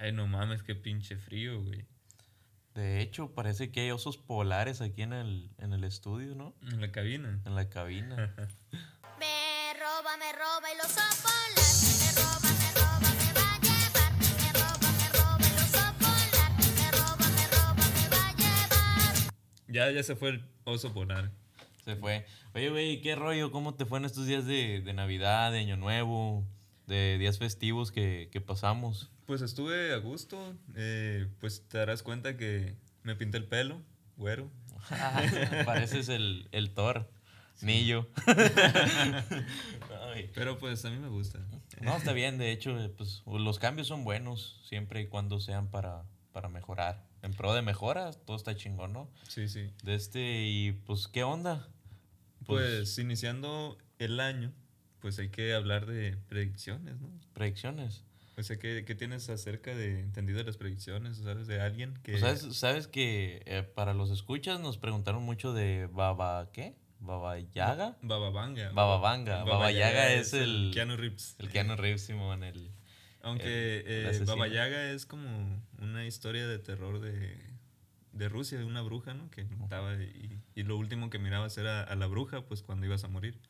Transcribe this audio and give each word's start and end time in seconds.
Ay, 0.00 0.12
no 0.12 0.28
mames, 0.28 0.62
qué 0.62 0.76
pinche 0.76 1.16
frío, 1.16 1.60
güey. 1.60 1.84
De 2.74 3.00
hecho, 3.00 3.34
parece 3.34 3.72
que 3.72 3.80
hay 3.80 3.90
osos 3.90 4.16
polares 4.16 4.80
aquí 4.80 5.02
en 5.02 5.12
el, 5.12 5.50
en 5.58 5.72
el 5.72 5.82
estudio, 5.82 6.36
¿no? 6.36 6.54
En 6.70 6.80
la 6.80 6.92
cabina. 6.92 7.42
En 7.44 7.56
la 7.56 7.68
cabina. 7.68 8.32
Me 9.18 9.74
roba, 9.74 10.16
me 10.16 10.32
roba 10.32 10.72
y 10.72 10.76
los 10.76 10.92
polar. 10.92 11.50
Me 11.98 12.12
roba, 12.14 12.38
me 12.60 12.70
roba, 12.74 13.00
me 13.00 13.32
va 13.34 13.56
a 13.56 13.58
llevar. 13.58 14.12
Me 14.38 14.52
roba, 14.52 14.78
me 14.88 15.08
roba 15.18 15.46
y 15.48 15.52
los 15.56 15.70
polar. 15.98 16.52
Me 16.76 16.90
roba, 16.92 17.26
me 17.34 17.46
roba, 17.48 17.74
me 17.74 18.08
va 18.08 18.28
a 18.28 18.34
llevar. 18.36 19.34
Ya, 19.66 19.90
ya 19.90 20.02
se 20.04 20.14
fue 20.14 20.28
el 20.28 20.44
oso 20.62 20.94
polar. 20.94 21.32
Se 21.84 21.96
fue. 21.96 22.24
Oye, 22.54 22.70
güey, 22.70 23.00
¿qué 23.00 23.16
rollo? 23.16 23.50
¿Cómo 23.50 23.74
te 23.74 23.84
fue 23.84 23.98
en 23.98 24.04
estos 24.04 24.26
días 24.26 24.46
de, 24.46 24.80
de 24.80 24.92
Navidad, 24.92 25.50
de 25.50 25.58
Año 25.58 25.76
Nuevo, 25.76 26.46
de 26.88 27.18
días 27.18 27.38
festivos 27.38 27.92
que, 27.92 28.28
que 28.32 28.40
pasamos? 28.40 29.10
Pues 29.26 29.42
estuve 29.42 29.92
a 29.92 29.98
gusto. 29.98 30.56
eh, 30.74 31.28
pues 31.38 31.62
te 31.68 31.78
darás 31.78 32.02
cuenta 32.02 32.36
que 32.36 32.74
me 33.02 33.14
pinté 33.14 33.36
el 33.38 33.44
pelo, 33.44 33.80
güero. 34.16 34.50
Pareces 35.66 36.08
el, 36.08 36.48
el 36.50 36.70
Thor. 36.70 37.10
Ay. 40.14 40.30
Pero 40.34 40.58
pues 40.58 40.84
a 40.84 40.90
mí 40.90 40.96
me 40.98 41.08
gusta. 41.08 41.40
No, 41.80 41.96
está 41.96 42.12
bien, 42.12 42.38
de 42.38 42.52
hecho, 42.52 42.78
eh, 42.78 42.88
pues 42.88 43.22
los 43.26 43.58
cambios 43.58 43.86
son 43.88 44.04
buenos 44.04 44.60
siempre 44.64 45.00
y 45.02 45.06
cuando 45.08 45.40
sean 45.40 45.68
para, 45.70 46.04
para 46.32 46.48
mejorar. 46.48 47.06
En 47.22 47.32
pro 47.34 47.52
de 47.52 47.62
mejora, 47.62 48.12
todo 48.12 48.36
está 48.36 48.54
chingón, 48.54 48.92
¿no? 48.92 49.10
Sí, 49.28 49.48
sí. 49.48 49.70
De 49.82 49.94
este, 49.94 50.46
y 50.46 50.72
pues, 50.86 51.08
¿qué 51.08 51.24
onda? 51.24 51.68
Pues 52.46 52.96
iniciando 52.98 53.76
el 53.98 54.20
año, 54.20 54.52
pues 55.00 55.18
hay 55.18 55.28
que 55.28 55.54
hablar 55.54 55.86
de 55.86 56.16
predicciones, 56.28 57.00
¿no? 57.00 57.08
Predicciones. 57.34 58.04
O 58.36 58.42
sea, 58.42 58.56
¿qué, 58.58 58.84
qué 58.86 58.94
tienes 58.94 59.28
acerca 59.30 59.74
de 59.74 60.00
entendido 60.00 60.38
de 60.38 60.44
las 60.44 60.56
predicciones? 60.56 61.16
¿Sabes 61.18 61.48
de 61.48 61.60
alguien 61.60 61.94
que... 62.04 62.12
Pues, 62.12 62.20
¿sabes, 62.40 62.56
sabes 62.56 62.86
que 62.86 63.42
eh, 63.46 63.62
para 63.64 63.94
los 63.94 64.10
escuchas 64.10 64.60
nos 64.60 64.78
preguntaron 64.78 65.24
mucho 65.24 65.52
de 65.52 65.88
Baba, 65.92 66.50
¿qué? 66.52 66.76
Baba 67.00 67.38
Yaga. 67.38 67.96
Baba 68.02 68.30
Vanga. 68.30 68.70
Baba 68.70 68.98
Vanga. 68.98 69.42
Baba 69.44 69.72
Yaga 69.72 70.12
es 70.12 70.34
el- 70.34 70.70
Keanu 70.72 70.96
Reeves. 70.96 71.34
El 71.38 71.48
Keanu 71.48 71.74
Reeves, 71.76 72.02
Simón, 72.02 72.44
el... 72.44 72.70
Aunque 73.22 73.80
el- 73.80 74.06
el 74.06 74.22
eh. 74.22 74.24
Baba 74.24 74.46
Yaga 74.46 74.90
es 74.92 75.04
como 75.04 75.60
una 75.80 76.06
historia 76.06 76.46
de 76.46 76.58
terror 76.60 77.00
de, 77.00 77.36
de 78.12 78.28
Rusia, 78.28 78.56
de 78.58 78.64
una 78.64 78.82
bruja, 78.82 79.14
¿no? 79.14 79.28
Que 79.30 79.44
mataba 79.46 79.94
y, 79.96 80.40
y 80.54 80.62
lo 80.62 80.76
último 80.76 81.10
que 81.10 81.18
mirabas 81.18 81.58
era 81.58 81.82
a 81.82 81.94
la 81.96 82.06
bruja, 82.06 82.42
pues 82.46 82.62
cuando 82.62 82.86
ibas 82.86 83.02
a 83.02 83.08
morir. 83.08 83.40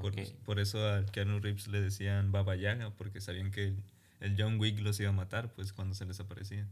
Por, 0.00 0.12
Ok. 0.12 0.18
por 0.44 0.60
eso 0.60 0.86
a 0.88 1.04
Keanu 1.06 1.40
Reeves 1.40 1.68
le 1.68 1.80
decían 1.80 2.30
Baba 2.32 2.56
Yaga, 2.56 2.90
porque 2.96 3.20
sabían 3.20 3.50
que 3.50 3.64
el, 3.68 3.82
el 4.20 4.34
John 4.38 4.58
Wick 4.60 4.78
los 4.80 4.98
iba 5.00 5.10
a 5.10 5.12
matar, 5.12 5.52
pues 5.52 5.72
cuando 5.72 5.94
se 5.94 6.06
les 6.06 6.20
aparecía. 6.20 6.66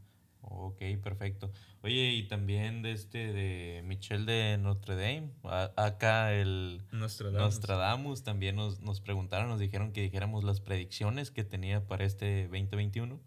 Ok, 0.49 0.81
perfecto. 1.03 1.51
Oye, 1.83 2.13
y 2.13 2.29
también 2.29 2.83
de 2.83 2.93
este, 2.93 3.33
de 3.33 3.83
Michel 3.85 4.27
de 4.27 4.59
Notre 4.59 4.95
Dame, 4.95 5.31
a- 5.43 5.73
acá 5.77 6.33
el 6.35 6.83
Nostradamus. 6.93 7.41
Nostradamus 7.43 8.23
también 8.23 8.55
nos, 8.55 8.79
nos 8.81 9.01
preguntaron, 9.01 9.49
nos 9.49 9.59
dijeron 9.59 9.91
que 9.93 10.03
dijéramos 10.03 10.45
las 10.45 10.61
predicciones 10.61 11.33
que 11.33 11.43
tenía 11.43 11.85
para 11.89 12.05
este 12.05 12.45
2021. 12.45 13.19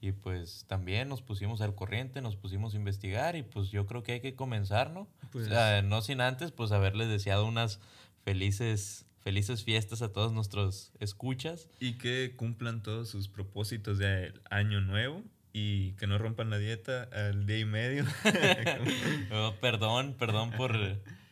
Y 0.00 0.12
pues 0.12 0.64
también 0.66 1.08
nos 1.08 1.22
pusimos 1.22 1.60
al 1.62 1.74
corriente, 1.74 2.20
nos 2.20 2.36
pusimos 2.36 2.74
a 2.74 2.76
investigar 2.76 3.34
y 3.36 3.42
pues 3.42 3.70
yo 3.70 3.86
creo 3.86 4.02
que 4.02 4.12
hay 4.12 4.20
que 4.20 4.34
comenzar, 4.34 4.90
¿no? 4.90 5.08
Pues- 5.30 5.46
O 5.46 5.50
sea, 5.50 5.82
no 5.82 6.02
sin 6.02 6.20
antes 6.20 6.50
pues 6.50 6.72
haberles 6.72 7.08
deseado 7.08 7.46
unas 7.46 7.80
felices, 8.24 9.05
felices 9.26 9.64
fiestas 9.64 10.02
a 10.02 10.12
todos 10.12 10.32
nuestros 10.32 10.92
escuchas. 11.00 11.68
Y 11.80 11.94
que 11.94 12.34
cumplan 12.36 12.80
todos 12.80 13.08
sus 13.08 13.26
propósitos 13.26 13.98
de 13.98 14.32
año 14.50 14.80
nuevo 14.80 15.20
y 15.52 15.94
que 15.94 16.06
no 16.06 16.16
rompan 16.16 16.48
la 16.48 16.58
dieta 16.58 17.08
al 17.12 17.44
día 17.44 17.58
y 17.58 17.64
medio. 17.64 18.04
Oh, 19.32 19.52
perdón, 19.60 20.14
perdón 20.16 20.52
por, 20.52 20.78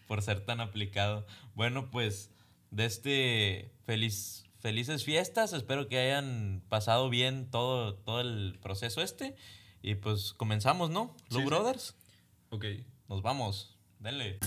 por 0.08 0.22
ser 0.22 0.40
tan 0.40 0.60
aplicado. 0.60 1.24
Bueno, 1.54 1.92
pues 1.92 2.32
de 2.72 2.84
este 2.84 3.70
feliz, 3.86 4.44
felices 4.58 5.04
fiestas. 5.04 5.52
Espero 5.52 5.86
que 5.86 6.00
hayan 6.00 6.64
pasado 6.68 7.08
bien 7.10 7.48
todo, 7.48 7.94
todo 7.94 8.20
el 8.22 8.58
proceso 8.60 9.02
este. 9.02 9.36
Y 9.82 9.94
pues 9.94 10.32
comenzamos, 10.32 10.90
¿no? 10.90 11.14
Sí, 11.28 11.36
Blue 11.36 11.42
sí. 11.42 11.46
Brothers. 11.46 11.94
ok. 12.50 12.64
Nos 13.08 13.22
vamos. 13.22 13.78
Denle. 14.00 14.40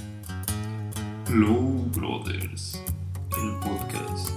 Flow 1.28 1.90
Brothers, 1.94 2.82
el 3.36 3.60
podcast. 3.60 4.32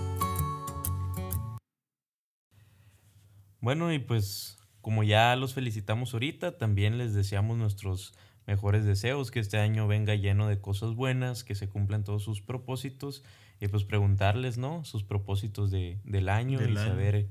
Bueno, 3.60 3.92
y 3.92 3.98
pues 3.98 4.58
como 4.80 5.02
ya 5.02 5.36
los 5.36 5.54
felicitamos 5.54 6.14
ahorita, 6.14 6.58
también 6.58 6.98
les 6.98 7.14
deseamos 7.14 7.56
nuestros 7.58 8.14
mejores 8.46 8.84
deseos, 8.84 9.30
que 9.30 9.38
este 9.40 9.58
año 9.58 9.86
venga 9.86 10.14
lleno 10.14 10.48
de 10.48 10.60
cosas 10.60 10.94
buenas, 10.94 11.44
que 11.44 11.54
se 11.54 11.68
cumplan 11.68 12.04
todos 12.04 12.22
sus 12.24 12.40
propósitos 12.40 13.22
y 13.60 13.68
pues 13.68 13.84
preguntarles, 13.84 14.58
¿no? 14.58 14.84
Sus 14.84 15.04
propósitos 15.04 15.70
de, 15.70 15.98
del 16.04 16.28
año 16.28 16.58
Del 16.58 16.74
y 16.74 16.76
año. 16.78 16.88
saber 16.88 17.28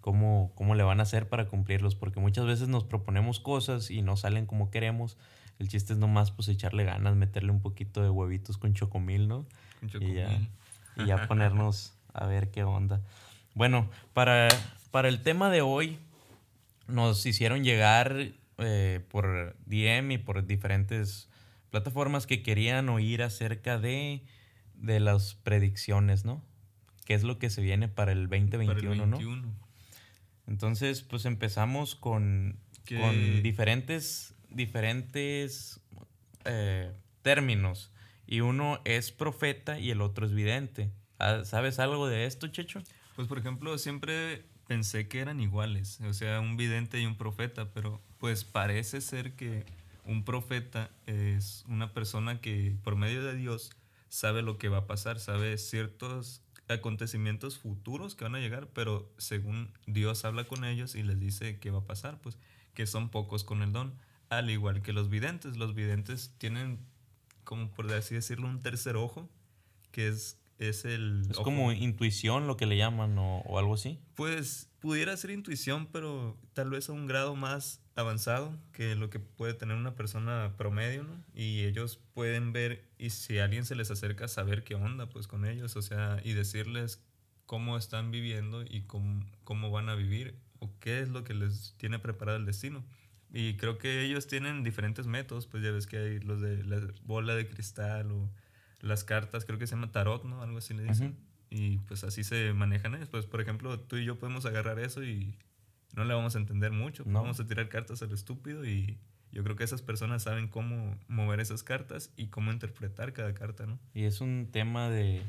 cómo, 0.00 0.52
cómo 0.54 0.74
le 0.74 0.82
van 0.82 1.00
a 1.00 1.04
hacer 1.04 1.28
para 1.28 1.46
cumplirlos, 1.48 1.96
porque 1.96 2.20
muchas 2.20 2.44
veces 2.44 2.68
nos 2.68 2.84
proponemos 2.84 3.40
cosas 3.40 3.90
y 3.90 4.02
no 4.02 4.16
salen 4.16 4.46
como 4.46 4.70
queremos. 4.70 5.16
El 5.58 5.68
chiste 5.68 5.94
es 5.94 5.98
nomás 5.98 6.30
pues 6.30 6.48
echarle 6.48 6.84
ganas, 6.84 7.16
meterle 7.16 7.50
un 7.50 7.60
poquito 7.60 8.02
de 8.02 8.10
huevitos 8.10 8.58
con 8.58 8.74
chocomil, 8.74 9.28
¿no? 9.28 9.46
Y 9.80 9.86
ya, 9.86 9.90
chocomil. 9.92 10.48
Y 10.96 11.06
ya 11.06 11.26
ponernos 11.26 11.94
a 12.12 12.26
ver 12.26 12.50
qué 12.50 12.64
onda. 12.64 13.00
Bueno, 13.54 13.90
para, 14.12 14.48
para 14.90 15.08
el 15.08 15.22
tema 15.22 15.50
de 15.50 15.60
hoy, 15.60 15.98
nos 16.86 17.24
hicieron 17.26 17.64
llegar 17.64 18.32
eh, 18.58 19.00
por 19.10 19.56
DM 19.66 20.12
y 20.12 20.18
por 20.18 20.46
diferentes 20.46 21.28
plataformas 21.70 22.26
que 22.26 22.42
querían 22.42 22.88
oír 22.88 23.22
acerca 23.22 23.78
de, 23.78 24.22
de 24.74 25.00
las 25.00 25.34
predicciones, 25.34 26.24
¿no? 26.24 26.42
¿Qué 27.04 27.14
es 27.14 27.24
lo 27.24 27.38
que 27.38 27.50
se 27.50 27.62
viene 27.62 27.88
para 27.88 28.12
el 28.12 28.28
2021, 28.28 28.74
Para 28.74 28.80
el 28.80 29.10
¿no? 29.10 29.16
21. 29.16 29.54
Entonces, 30.46 31.02
pues 31.02 31.24
empezamos 31.24 31.94
con, 31.94 32.58
con 32.88 33.42
diferentes, 33.42 34.34
diferentes 34.50 35.80
eh, 36.44 36.92
términos. 37.22 37.91
Y 38.32 38.40
uno 38.40 38.80
es 38.86 39.12
profeta 39.12 39.78
y 39.78 39.90
el 39.90 40.00
otro 40.00 40.24
es 40.24 40.32
vidente. 40.32 40.90
Ah, 41.18 41.42
¿Sabes 41.44 41.78
algo 41.78 42.08
de 42.08 42.24
esto, 42.24 42.48
Checho? 42.48 42.82
Pues 43.14 43.28
por 43.28 43.36
ejemplo, 43.36 43.76
siempre 43.76 44.46
pensé 44.66 45.06
que 45.06 45.20
eran 45.20 45.38
iguales, 45.38 46.00
o 46.00 46.14
sea, 46.14 46.40
un 46.40 46.56
vidente 46.56 46.98
y 46.98 47.04
un 47.04 47.18
profeta, 47.18 47.74
pero 47.74 48.00
pues 48.16 48.44
parece 48.44 49.02
ser 49.02 49.34
que 49.36 49.66
un 50.06 50.24
profeta 50.24 50.88
es 51.04 51.62
una 51.68 51.92
persona 51.92 52.40
que 52.40 52.74
por 52.82 52.96
medio 52.96 53.22
de 53.22 53.36
Dios 53.36 53.70
sabe 54.08 54.40
lo 54.40 54.56
que 54.56 54.70
va 54.70 54.78
a 54.78 54.86
pasar, 54.86 55.20
sabe 55.20 55.58
ciertos 55.58 56.40
acontecimientos 56.68 57.58
futuros 57.58 58.14
que 58.14 58.24
van 58.24 58.36
a 58.36 58.40
llegar, 58.40 58.68
pero 58.68 59.12
según 59.18 59.74
Dios 59.86 60.24
habla 60.24 60.44
con 60.44 60.64
ellos 60.64 60.94
y 60.94 61.02
les 61.02 61.20
dice 61.20 61.58
qué 61.58 61.70
va 61.70 61.80
a 61.80 61.84
pasar, 61.84 62.18
pues 62.22 62.38
que 62.72 62.86
son 62.86 63.10
pocos 63.10 63.44
con 63.44 63.60
el 63.60 63.74
don, 63.74 63.92
al 64.30 64.48
igual 64.48 64.80
que 64.80 64.94
los 64.94 65.10
videntes. 65.10 65.58
Los 65.58 65.74
videntes 65.74 66.34
tienen, 66.38 66.78
como 67.44 67.70
por 67.72 67.92
así 67.92 68.14
decirlo, 68.14 68.48
un 68.48 68.60
tercer 68.60 68.96
ojo, 68.96 69.28
que 69.90 70.08
es, 70.08 70.38
es 70.58 70.84
el... 70.84 71.22
Es 71.30 71.36
ojo- 71.36 71.44
como 71.44 71.72
intuición 71.72 72.46
lo 72.46 72.56
que 72.56 72.66
le 72.66 72.76
llaman 72.76 73.18
o, 73.18 73.38
o 73.40 73.58
algo 73.58 73.74
así. 73.74 73.98
pues 74.14 74.68
pudiera 74.80 75.16
ser 75.16 75.30
intuición, 75.30 75.86
pero 75.92 76.36
tal 76.54 76.70
vez 76.70 76.88
a 76.88 76.92
un 76.92 77.06
grado 77.06 77.36
más 77.36 77.80
avanzado 77.94 78.58
que 78.72 78.96
lo 78.96 79.10
que 79.10 79.20
puede 79.20 79.54
tener 79.54 79.76
una 79.76 79.94
persona 79.94 80.54
promedio, 80.56 81.04
¿no? 81.04 81.22
Y 81.34 81.60
ellos 81.66 82.00
pueden 82.14 82.52
ver 82.52 82.88
y 82.98 83.10
si 83.10 83.38
alguien 83.38 83.64
se 83.64 83.76
les 83.76 83.92
acerca 83.92 84.26
saber 84.26 84.64
qué 84.64 84.74
onda 84.74 85.08
pues 85.08 85.28
con 85.28 85.44
ellos, 85.46 85.76
o 85.76 85.82
sea, 85.82 86.20
y 86.24 86.32
decirles 86.32 87.00
cómo 87.46 87.76
están 87.76 88.10
viviendo 88.10 88.62
y 88.62 88.82
cómo, 88.82 89.24
cómo 89.44 89.70
van 89.70 89.88
a 89.88 89.94
vivir 89.94 90.34
o 90.58 90.70
qué 90.80 91.00
es 91.00 91.08
lo 91.10 91.22
que 91.22 91.34
les 91.34 91.74
tiene 91.76 91.98
preparado 92.00 92.38
el 92.38 92.46
destino. 92.46 92.84
Y 93.32 93.56
creo 93.56 93.78
que 93.78 94.02
ellos 94.04 94.26
tienen 94.26 94.62
diferentes 94.62 95.06
métodos, 95.06 95.46
pues 95.46 95.62
ya 95.62 95.70
ves 95.70 95.86
que 95.86 95.96
hay 95.96 96.20
los 96.20 96.40
de 96.40 96.62
la 96.64 96.80
bola 97.04 97.34
de 97.34 97.48
cristal 97.48 98.12
o 98.12 98.30
las 98.80 99.04
cartas, 99.04 99.46
creo 99.46 99.58
que 99.58 99.66
se 99.66 99.74
llama 99.74 99.90
tarot, 99.90 100.24
¿no? 100.24 100.42
Algo 100.42 100.58
así 100.58 100.74
le 100.74 100.84
dicen. 100.84 101.12
Ujú. 101.12 101.16
Y 101.50 101.78
pues 101.78 102.04
así 102.04 102.24
se 102.24 102.52
manejan 102.52 102.94
ellos. 102.94 103.08
Pues 103.08 103.26
por 103.26 103.40
ejemplo, 103.40 103.80
tú 103.80 103.96
y 103.96 104.04
yo 104.04 104.18
podemos 104.18 104.44
agarrar 104.44 104.78
eso 104.78 105.02
y 105.02 105.38
no 105.94 106.04
le 106.04 106.14
vamos 106.14 106.34
a 106.34 106.38
entender 106.38 106.72
mucho. 106.72 107.04
No. 107.06 107.22
Vamos 107.22 107.40
a 107.40 107.46
tirar 107.46 107.68
cartas 107.68 108.02
a 108.02 108.06
lo 108.06 108.14
estúpido 108.14 108.66
y 108.66 108.98
yo 109.32 109.42
creo 109.42 109.56
que 109.56 109.64
esas 109.64 109.80
personas 109.80 110.22
saben 110.22 110.48
cómo 110.48 110.98
mover 111.08 111.40
esas 111.40 111.62
cartas 111.62 112.12
y 112.16 112.26
cómo 112.26 112.52
interpretar 112.52 113.14
cada 113.14 113.32
carta, 113.32 113.64
¿no? 113.64 113.78
Y 113.94 114.04
es 114.04 114.20
un 114.20 114.48
tema 114.52 114.90
de, 114.90 115.22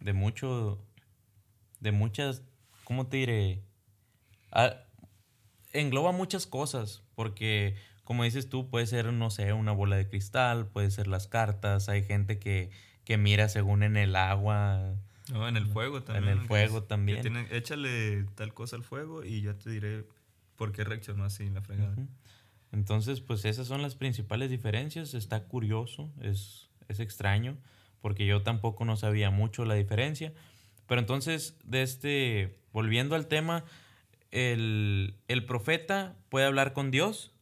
de 0.00 0.12
mucho, 0.14 0.78
de 1.80 1.92
muchas, 1.92 2.42
¿cómo 2.84 3.06
te 3.06 3.18
diré? 3.18 3.62
Ah, 4.50 4.76
engloba 5.74 6.12
muchas 6.12 6.46
cosas, 6.46 7.02
porque 7.18 7.74
como 8.04 8.22
dices 8.22 8.48
tú, 8.48 8.70
puede 8.70 8.86
ser, 8.86 9.12
no 9.12 9.28
sé, 9.30 9.52
una 9.52 9.72
bola 9.72 9.96
de 9.96 10.08
cristal, 10.08 10.68
puede 10.68 10.92
ser 10.92 11.08
las 11.08 11.26
cartas, 11.26 11.88
hay 11.88 12.04
gente 12.04 12.38
que, 12.38 12.70
que 13.02 13.18
mira 13.18 13.48
según 13.48 13.82
en 13.82 13.96
el 13.96 14.14
agua, 14.14 14.94
No, 15.32 15.48
en 15.48 15.56
el 15.56 15.66
fuego 15.66 16.00
también. 16.04 16.28
el 16.28 16.36
¿no? 16.36 16.42
Que 16.42 16.46
fuego 16.48 16.78
es- 16.78 16.86
también. 16.86 17.20
tiene- 17.22 17.48
échale 17.50 18.24
tal 18.36 18.54
cosa 18.54 18.76
al 18.76 18.84
fuego 18.84 19.24
y 19.24 19.42
ya 19.42 19.54
te 19.54 19.68
diré 19.70 20.04
por 20.54 20.70
qué 20.70 20.84
reaccionó 20.84 21.24
así 21.24 21.50
la 21.50 21.60
fregada. 21.60 21.96
Entonces, 22.70 23.20
pues 23.20 23.44
esas 23.44 23.66
son 23.66 23.82
las 23.82 23.96
principales 23.96 24.48
diferencias. 24.48 25.14
Está 25.14 25.42
curioso, 25.44 26.12
es, 26.22 26.68
es 26.86 27.00
extraño, 27.00 27.56
porque 28.00 28.26
yo 28.26 28.42
tampoco 28.42 28.84
no 28.84 28.96
sabía 28.96 29.30
mucho 29.30 29.64
la 29.64 29.74
diferencia. 29.74 30.32
Pero 30.86 31.00
entonces, 31.00 31.56
de 31.64 31.82
este, 31.82 32.58
volviendo 32.72 33.16
al 33.16 33.26
tema, 33.26 33.64
el, 34.30 35.16
el 35.28 35.44
profeta 35.44 36.16
puede 36.28 36.46
hablar 36.46 36.72
con 36.72 36.90
Dios 36.90 37.32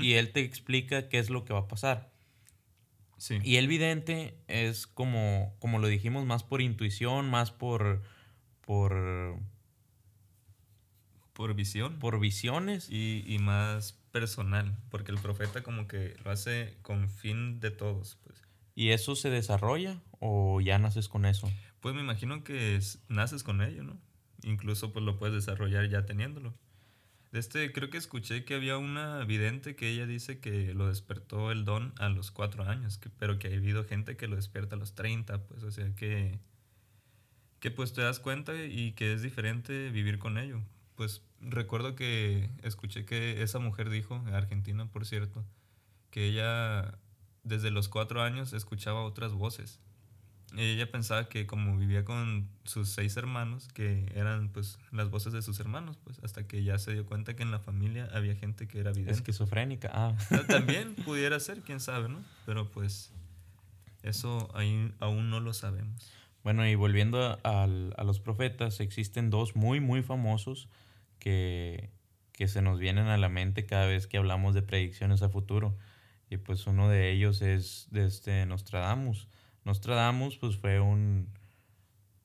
y 0.00 0.12
él 0.14 0.30
te 0.32 0.40
explica 0.42 1.08
qué 1.08 1.18
es 1.18 1.28
lo 1.28 1.44
que 1.44 1.52
va 1.52 1.60
a 1.60 1.68
pasar. 1.68 2.12
Sí. 3.18 3.38
Y 3.42 3.56
el 3.56 3.66
vidente 3.68 4.36
es 4.48 4.86
como, 4.86 5.54
como 5.58 5.78
lo 5.80 5.88
dijimos, 5.88 6.24
más 6.24 6.44
por 6.44 6.60
intuición, 6.60 7.28
más 7.30 7.50
por, 7.50 8.02
por, 8.60 9.38
por 11.32 11.54
visión. 11.54 11.98
por 11.98 12.20
visiones. 12.20 12.88
y, 12.90 13.24
y 13.26 13.38
más 13.38 13.98
personal, 14.12 14.76
porque 14.90 15.10
el 15.12 15.18
profeta 15.18 15.62
como 15.62 15.88
que 15.88 16.16
lo 16.24 16.30
hace 16.30 16.76
con 16.82 17.08
fin 17.08 17.60
de 17.60 17.70
todos, 17.70 18.18
pues. 18.24 18.42
¿Y 18.74 18.90
eso 18.90 19.16
se 19.16 19.30
desarrolla 19.30 20.00
o 20.20 20.60
ya 20.60 20.78
naces 20.78 21.08
con 21.08 21.26
eso? 21.26 21.50
Pues 21.80 21.94
me 21.94 22.00
imagino 22.02 22.44
que 22.44 22.76
es- 22.76 23.00
naces 23.08 23.42
con 23.42 23.62
ello, 23.62 23.82
¿no? 23.82 23.98
Incluso 24.42 24.92
pues 24.92 25.04
lo 25.04 25.16
puedes 25.18 25.34
desarrollar 25.34 25.88
ya 25.88 26.04
teniéndolo. 26.04 26.54
Este, 27.32 27.72
creo 27.72 27.88
que 27.88 27.96
escuché 27.96 28.44
que 28.44 28.54
había 28.54 28.76
una 28.76 29.24
vidente 29.24 29.74
que 29.74 29.88
ella 29.88 30.06
dice 30.06 30.38
que 30.38 30.74
lo 30.74 30.88
despertó 30.88 31.50
el 31.50 31.64
don 31.64 31.94
a 31.98 32.10
los 32.10 32.30
cuatro 32.30 32.64
años, 32.64 33.00
pero 33.18 33.38
que 33.38 33.48
ha 33.48 33.56
habido 33.56 33.84
gente 33.84 34.18
que 34.18 34.28
lo 34.28 34.36
despierta 34.36 34.76
a 34.76 34.78
los 34.78 34.94
30, 34.94 35.42
pues, 35.46 35.62
o 35.62 35.70
sea 35.70 35.94
que, 35.94 36.38
que 37.58 37.70
pues 37.70 37.94
te 37.94 38.02
das 38.02 38.20
cuenta 38.20 38.52
y 38.64 38.92
que 38.92 39.14
es 39.14 39.22
diferente 39.22 39.90
vivir 39.90 40.18
con 40.18 40.36
ello. 40.36 40.60
Pues 40.94 41.22
recuerdo 41.40 41.96
que 41.96 42.50
escuché 42.62 43.06
que 43.06 43.42
esa 43.42 43.58
mujer 43.58 43.88
dijo, 43.88 44.22
argentina 44.32 44.86
por 44.90 45.06
cierto, 45.06 45.42
que 46.10 46.26
ella 46.26 46.98
desde 47.44 47.70
los 47.70 47.88
cuatro 47.88 48.22
años 48.22 48.52
escuchaba 48.52 49.04
otras 49.04 49.32
voces. 49.32 49.80
Ella 50.56 50.90
pensaba 50.90 51.28
que 51.28 51.46
como 51.46 51.76
vivía 51.78 52.04
con 52.04 52.48
sus 52.64 52.90
seis 52.90 53.16
hermanos, 53.16 53.68
que 53.72 54.10
eran 54.14 54.50
pues 54.50 54.78
las 54.90 55.08
voces 55.08 55.32
de 55.32 55.40
sus 55.42 55.58
hermanos, 55.60 55.96
pues 56.04 56.18
hasta 56.22 56.46
que 56.46 56.62
ya 56.62 56.78
se 56.78 56.92
dio 56.92 57.06
cuenta 57.06 57.34
que 57.34 57.42
en 57.42 57.50
la 57.50 57.58
familia 57.58 58.08
había 58.12 58.34
gente 58.36 58.68
que 58.68 58.78
era 58.80 58.90
vidente. 58.92 59.12
Esquizofrénica. 59.12 59.90
Ah. 59.94 60.14
Ah, 60.30 60.42
También 60.48 60.94
pudiera 60.94 61.40
ser, 61.40 61.60
quién 61.62 61.80
sabe, 61.80 62.08
¿no? 62.08 62.22
Pero 62.44 62.70
pues 62.70 63.12
eso 64.02 64.50
ahí 64.54 64.92
aún 65.00 65.30
no 65.30 65.40
lo 65.40 65.52
sabemos. 65.54 66.12
Bueno, 66.44 66.66
y 66.66 66.74
volviendo 66.74 67.22
a, 67.44 67.62
al- 67.62 67.94
a 67.96 68.04
los 68.04 68.20
profetas, 68.20 68.80
existen 68.80 69.30
dos 69.30 69.54
muy, 69.54 69.80
muy 69.80 70.02
famosos 70.02 70.68
que, 71.18 71.90
que 72.32 72.48
se 72.48 72.62
nos 72.62 72.78
vienen 72.80 73.06
a 73.06 73.16
la 73.16 73.28
mente 73.28 73.64
cada 73.64 73.86
vez 73.86 74.06
que 74.06 74.18
hablamos 74.18 74.54
de 74.54 74.62
predicciones 74.62 75.22
a 75.22 75.28
futuro. 75.28 75.76
Y 76.30 76.38
pues 76.38 76.66
uno 76.66 76.88
de 76.88 77.12
ellos 77.12 77.42
es 77.42 77.86
de 77.90 78.06
este 78.06 78.44
Nostradamus. 78.46 79.28
Nostradamus 79.64 80.36
pues 80.38 80.56
fue 80.56 80.80
un, 80.80 81.28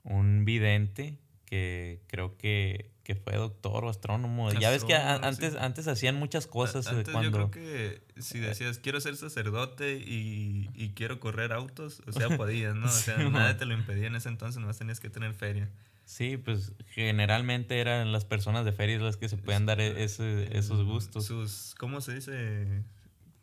un 0.03 0.45
vidente 0.45 1.19
que 1.45 2.01
creo 2.07 2.37
que, 2.37 2.91
que 3.03 3.15
fue 3.15 3.35
doctor 3.35 3.85
o 3.85 3.89
astrónomo. 3.89 4.51
ya 4.53 4.69
ves 4.69 4.83
que 4.83 4.95
a- 4.95 5.17
sí. 5.17 5.21
antes, 5.23 5.55
antes 5.55 5.87
hacían 5.87 6.15
muchas 6.15 6.45
cosas 6.47 6.87
A- 6.87 6.91
eh, 6.91 6.97
Antes 6.97 7.13
cuando... 7.13 7.39
yo 7.39 7.49
creo 7.49 7.51
que 7.51 8.21
si 8.21 8.39
decías 8.39 8.79
quiero 8.79 8.99
ser 8.99 9.15
sacerdote 9.15 9.97
y, 9.97 10.69
y 10.73 10.89
quiero 10.89 11.19
correr 11.19 11.53
autos, 11.53 12.01
o 12.05 12.11
sea, 12.11 12.35
podías, 12.35 12.75
¿no? 12.75 12.87
O 12.87 12.89
sea, 12.89 13.15
Sí, 13.17 13.23
nada 13.23 13.29
man. 13.29 13.57
te 13.57 13.65
lo 13.65 13.73
impedía 13.73 14.07
en 14.07 14.15
ese 14.15 14.27
entonces, 14.29 14.59
nomás 14.59 14.77
tenías 14.77 14.99
que 14.99 15.09
tener 15.09 15.33
feria. 15.33 15.69
Sí, 16.03 16.37
pues 16.37 16.71
generalmente 16.87 17.79
eran 17.79 18.11
las 18.13 18.23
personas 18.25 18.63
de 18.65 18.71
ferias 18.71 19.01
las 19.01 19.17
que 19.17 19.27
se 19.29 19.37
pueden 19.37 19.65
dar 19.65 19.79
e- 19.81 20.03
ese- 20.03 20.57
esos 20.57 20.83
gustos. 20.85 21.25
Sus, 21.25 21.75
¿cómo 21.77 21.99
se 22.01 22.15
dice? 22.15 22.83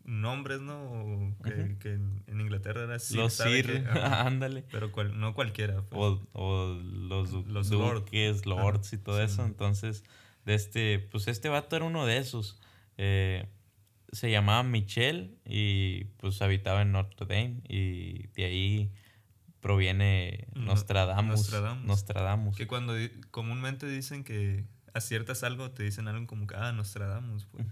Nombres, 0.04 0.60
¿no? 0.60 0.82
O 0.92 1.34
que, 1.42 1.76
que 1.78 1.92
en, 1.94 2.22
Inglaterra 2.40 2.84
era 2.84 2.98
Sir, 2.98 3.16
Los 3.18 3.32
¿sabe 3.34 3.62
Sir, 3.62 3.88
ándale. 4.02 4.64
Pero 4.70 4.92
cual- 4.92 5.18
no 5.18 5.34
cualquiera. 5.34 5.82
pues. 5.82 5.98
O, 6.00 6.20
o 6.32 6.74
los, 6.74 7.32
Los 7.46 7.70
lord. 7.70 8.00
duques, 8.00 8.44
lords 8.46 8.92
y 8.92 8.98
todo 8.98 9.18
sí. 9.18 9.24
eso. 9.32 9.44
Entonces, 9.46 10.04
de 10.44 10.54
este, 10.54 10.98
pues 10.98 11.26
este 11.28 11.48
vato 11.48 11.74
era 11.76 11.84
uno 11.86 12.04
de 12.06 12.18
esos. 12.18 12.60
Eh, 12.98 13.46
se 14.12 14.30
llamaba 14.30 14.62
Michel 14.62 15.38
y 15.44 16.04
pues 16.18 16.40
habitaba 16.42 16.82
en 16.82 16.92
Notre 16.92 17.26
Dame 17.26 17.62
y 17.68 18.28
de 18.28 18.44
ahí 18.44 18.92
proviene 19.60 20.46
No- 20.54 20.66
Nostradamus. 20.66 21.36
Nostradamus. 21.38 21.84
Nostradamus. 21.86 22.56
Que 22.56 22.66
cuando 22.66 22.92
comúnmente 23.30 23.88
dicen 23.88 24.22
que 24.24 24.66
aciertas 24.92 25.42
algo, 25.42 25.70
te 25.70 25.82
dicen 25.82 26.06
algo 26.08 26.26
como 26.26 26.46
que, 26.46 26.54
ah, 26.56 26.72
Nostradamus. 26.72 27.46
pues. 27.46 27.66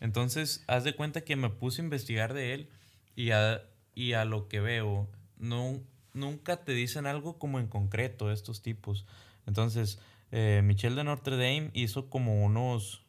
Entonces, 0.00 0.64
haz 0.66 0.84
de 0.84 0.94
cuenta 0.94 1.22
que 1.22 1.36
me 1.36 1.50
puse 1.50 1.80
a 1.80 1.84
investigar 1.84 2.34
de 2.34 2.54
él 2.54 2.68
y 3.16 3.30
a, 3.30 3.62
y 3.94 4.12
a 4.12 4.24
lo 4.24 4.48
que 4.48 4.60
veo, 4.60 5.08
no, 5.38 5.80
nunca 6.12 6.64
te 6.64 6.72
dicen 6.72 7.06
algo 7.06 7.38
como 7.38 7.58
en 7.58 7.66
concreto 7.68 8.30
estos 8.32 8.62
tipos. 8.62 9.06
Entonces, 9.46 9.98
eh, 10.32 10.62
Michel 10.64 10.96
de 10.96 11.04
Notre 11.04 11.36
Dame 11.36 11.70
hizo 11.74 12.10
como 12.10 12.44
unos, 12.44 13.02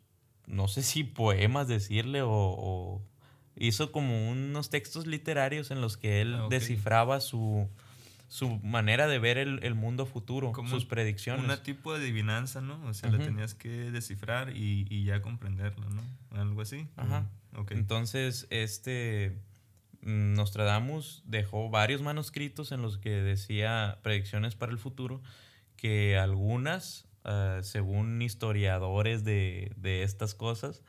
no 0.47 0.67
sé 0.67 0.83
si 0.83 1.03
poemas 1.03 1.67
decirle 1.67 2.21
o, 2.21 2.29
o 2.31 3.01
hizo 3.55 3.91
como 3.91 4.29
unos 4.29 4.69
textos 4.69 5.07
literarios 5.07 5.71
en 5.71 5.81
los 5.81 5.97
que 5.97 6.21
él 6.21 6.35
Ah, 6.35 6.47
descifraba 6.49 7.19
su, 7.21 7.67
su 8.35 8.59
manera 8.59 9.07
de 9.07 9.17
ver 9.17 9.37
el, 9.37 9.59
el 9.63 9.75
mundo 9.75 10.05
futuro, 10.05 10.51
Como 10.51 10.69
sus 10.69 10.83
predicciones. 10.83 11.45
Una 11.45 11.63
tipo 11.63 11.93
de 11.93 12.03
adivinanza, 12.03 12.59
¿no? 12.59 12.83
O 12.85 12.93
sea, 12.93 13.09
la 13.09 13.17
tenías 13.17 13.53
que 13.53 13.69
descifrar 13.91 14.49
y, 14.55 14.85
y 14.89 15.05
ya 15.05 15.21
comprenderlo, 15.21 15.89
¿no? 15.89 16.03
Algo 16.37 16.61
así. 16.61 16.85
Ajá. 16.97 17.21
Mm. 17.53 17.65
Entonces, 17.69 18.45
este 18.49 19.37
Nostradamus 20.01 21.23
dejó 21.25 21.69
varios 21.69 22.01
manuscritos 22.01 22.73
en 22.73 22.81
los 22.81 22.97
que 22.97 23.09
decía 23.09 23.99
predicciones 24.03 24.55
para 24.55 24.73
el 24.73 24.79
futuro, 24.79 25.21
que 25.77 26.17
algunas, 26.17 27.07
ah, 27.23 27.59
según 27.63 28.21
historiadores 28.21 29.23
de, 29.23 29.71
de 29.77 30.03
estas 30.03 30.35
cosas, 30.35 30.83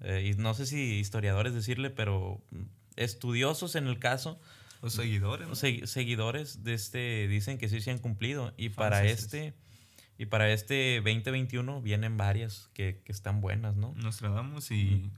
eh, 0.00 0.30
y 0.30 0.38
no 0.38 0.52
sé 0.52 0.66
si 0.66 0.98
historiadores 0.98 1.54
decirle, 1.54 1.88
pero 1.88 2.42
mm, 2.50 2.64
estudiosos 2.96 3.74
en 3.74 3.86
el 3.86 3.98
caso, 3.98 4.38
Los 4.82 4.94
seguidores, 4.94 5.58
seguidores 5.90 6.62
de 6.64 6.74
este 6.74 7.28
dicen 7.28 7.58
que 7.58 7.68
sí 7.68 7.80
se 7.80 7.90
han 7.90 7.98
cumplido 7.98 8.54
y 8.56 8.70
para 8.70 8.98
Franceses. 8.98 9.24
este 9.24 9.54
y 10.18 10.26
para 10.26 10.50
este 10.52 10.96
2021 11.04 11.80
vienen 11.82 12.16
varias 12.16 12.68
que, 12.74 13.00
que 13.04 13.12
están 13.12 13.40
buenas, 13.40 13.76
¿no? 13.76 13.94
Nostradamus 13.96 14.70
y, 14.70 15.10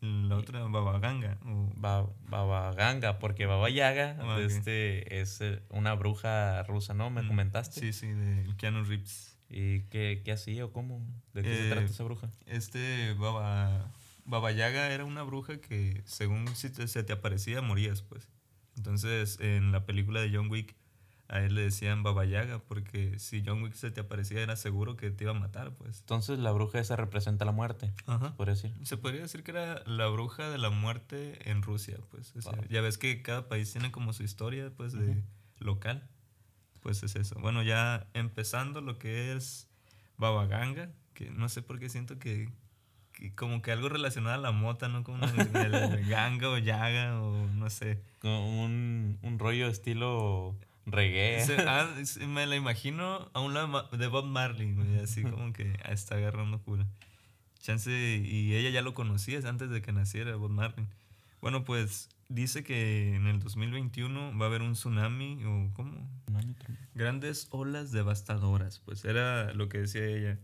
y 0.00 0.22
la 0.28 0.36
otra 0.36 0.64
Babaganga. 0.64 1.38
o- 1.44 1.70
Ba- 1.76 2.08
Baba 2.28 2.72
Ganga, 2.74 3.18
porque 3.18 3.46
Baba 3.46 3.70
Yaga 3.70 4.16
Ah, 4.20 4.38
este, 4.40 5.20
es 5.20 5.40
eh, 5.40 5.62
una 5.70 5.94
bruja 5.94 6.62
rusa, 6.64 6.92
¿no? 6.92 7.08
Me 7.10 7.22
Mm, 7.22 7.28
comentaste. 7.28 7.80
Sí, 7.80 7.92
sí, 7.92 8.08
de 8.08 8.46
Keanu 8.56 8.84
Reeves. 8.84 9.38
¿Y 9.48 9.82
qué, 9.90 10.22
qué 10.24 10.32
hacía 10.32 10.64
o 10.64 10.72
cómo? 10.72 11.00
¿De 11.34 11.42
qué 11.42 11.48
se 11.54 11.66
Eh, 11.66 11.68
trata 11.70 11.84
esa 11.86 12.04
bruja? 12.04 12.30
Este 12.46 13.12
Baba, 13.14 13.90
Baba 14.24 14.50
Yaga 14.52 14.90
era 14.92 15.04
una 15.04 15.22
bruja 15.22 15.60
que 15.60 16.02
según 16.06 16.46
si 16.56 16.70
te- 16.70 16.88
se 16.88 17.02
te 17.04 17.12
aparecía 17.12 17.60
morías, 17.62 18.02
pues. 18.02 18.28
Entonces, 18.76 19.38
en 19.40 19.72
la 19.72 19.84
película 19.86 20.20
de 20.20 20.30
John 20.34 20.50
Wick, 20.50 20.74
a 21.28 21.40
él 21.40 21.54
le 21.54 21.62
decían 21.62 22.02
Baba 22.02 22.26
Yaga 22.26 22.58
porque 22.58 23.18
si 23.18 23.42
John 23.44 23.62
Wick 23.62 23.72
se 23.72 23.90
te 23.90 24.00
aparecía 24.02 24.42
era 24.42 24.54
seguro 24.54 24.96
que 24.96 25.10
te 25.10 25.24
iba 25.24 25.30
a 25.30 25.38
matar, 25.38 25.72
pues. 25.74 26.00
Entonces 26.00 26.38
la 26.38 26.52
bruja 26.52 26.78
esa 26.78 26.94
representa 26.96 27.44
la 27.46 27.52
muerte, 27.52 27.90
Ajá. 28.06 28.34
por 28.36 28.48
decir. 28.48 28.74
Se 28.82 28.98
podría 28.98 29.22
decir 29.22 29.42
que 29.42 29.52
era 29.52 29.82
la 29.86 30.08
bruja 30.08 30.50
de 30.50 30.58
la 30.58 30.68
muerte 30.68 31.50
en 31.50 31.62
Rusia, 31.62 31.96
pues. 32.10 32.34
o 32.36 32.42
sea, 32.42 32.52
Wow. 32.52 32.64
Ya 32.68 32.82
ves 32.82 32.98
que 32.98 33.22
cada 33.22 33.48
país 33.48 33.72
tiene 33.72 33.90
como 33.90 34.12
su 34.12 34.22
historia, 34.24 34.70
pues, 34.76 34.92
de 34.92 35.22
local. 35.58 36.06
Pues 36.80 37.02
es 37.02 37.14
eso. 37.16 37.36
Bueno, 37.40 37.62
ya 37.62 38.08
empezando 38.12 38.80
lo 38.80 38.98
que 38.98 39.32
es 39.34 39.68
Baba 40.18 40.46
Ganga, 40.46 40.90
que 41.14 41.30
no 41.30 41.48
sé 41.48 41.62
por 41.62 41.78
qué 41.78 41.88
siento 41.88 42.18
que 42.18 42.50
como 43.30 43.62
que 43.62 43.72
algo 43.72 43.88
relacionado 43.88 44.34
a 44.34 44.38
la 44.38 44.52
mota, 44.52 44.88
¿no? 44.88 45.04
Como 45.04 45.24
el, 45.24 46.06
ganga 46.08 46.48
o 46.50 46.58
yaga 46.58 47.20
o 47.20 47.46
no 47.54 47.70
sé. 47.70 48.00
Con 48.20 48.30
un, 48.30 49.18
un 49.22 49.38
rollo 49.38 49.68
estilo 49.68 50.56
reggae. 50.86 51.44
Se- 51.44 51.56
ah, 51.68 51.88
me 52.26 52.46
la 52.46 52.56
imagino 52.56 53.30
a 53.32 53.40
un 53.40 53.54
lado 53.54 53.88
de 53.96 54.06
Bob 54.08 54.26
Marley, 54.26 54.72
güey, 54.74 54.98
así 55.00 55.22
como 55.22 55.52
que 55.52 55.78
está 55.88 56.16
agarrando 56.16 56.60
cura. 56.60 56.86
Chance, 57.60 57.90
y 58.24 58.54
ella 58.56 58.70
ya 58.70 58.82
lo 58.82 58.92
conocía 58.92 59.38
antes 59.48 59.70
de 59.70 59.80
que 59.82 59.92
naciera 59.92 60.34
Bob 60.36 60.50
Marley. 60.50 60.86
Bueno, 61.40 61.64
pues 61.64 62.08
dice 62.28 62.64
que 62.64 63.14
en 63.14 63.26
el 63.26 63.38
2021 63.38 64.36
va 64.38 64.46
a 64.46 64.48
haber 64.48 64.62
un 64.62 64.72
tsunami 64.72 65.44
o 65.44 65.70
¿cómo? 65.74 66.08
Grandes 66.94 67.46
olas 67.50 67.92
devastadoras, 67.92 68.80
pues 68.80 69.04
era 69.04 69.52
lo 69.54 69.68
que 69.68 69.78
decía 69.78 70.04
ella. 70.04 70.38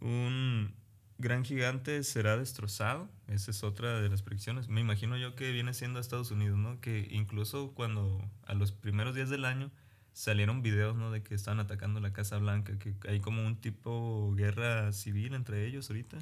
Un 0.00 0.74
gran 1.20 1.44
gigante 1.44 2.02
será 2.02 2.36
destrozado, 2.36 3.08
esa 3.28 3.50
es 3.50 3.62
otra 3.62 4.00
de 4.00 4.08
las 4.08 4.22
predicciones. 4.22 4.68
Me 4.68 4.80
imagino 4.80 5.16
yo 5.16 5.36
que 5.36 5.52
viene 5.52 5.74
siendo 5.74 6.00
Estados 6.00 6.30
Unidos, 6.30 6.58
¿no? 6.58 6.80
Que 6.80 7.06
incluso 7.10 7.72
cuando 7.74 8.24
a 8.46 8.54
los 8.54 8.72
primeros 8.72 9.14
días 9.14 9.28
del 9.30 9.44
año 9.44 9.70
salieron 10.12 10.62
videos, 10.62 10.96
¿no? 10.96 11.10
De 11.10 11.22
que 11.22 11.34
estaban 11.34 11.60
atacando 11.60 12.00
la 12.00 12.12
Casa 12.12 12.38
Blanca, 12.38 12.78
que 12.78 12.94
hay 13.08 13.20
como 13.20 13.46
un 13.46 13.60
tipo 13.60 14.32
guerra 14.34 14.92
civil 14.92 15.34
entre 15.34 15.66
ellos 15.66 15.90
ahorita. 15.90 16.18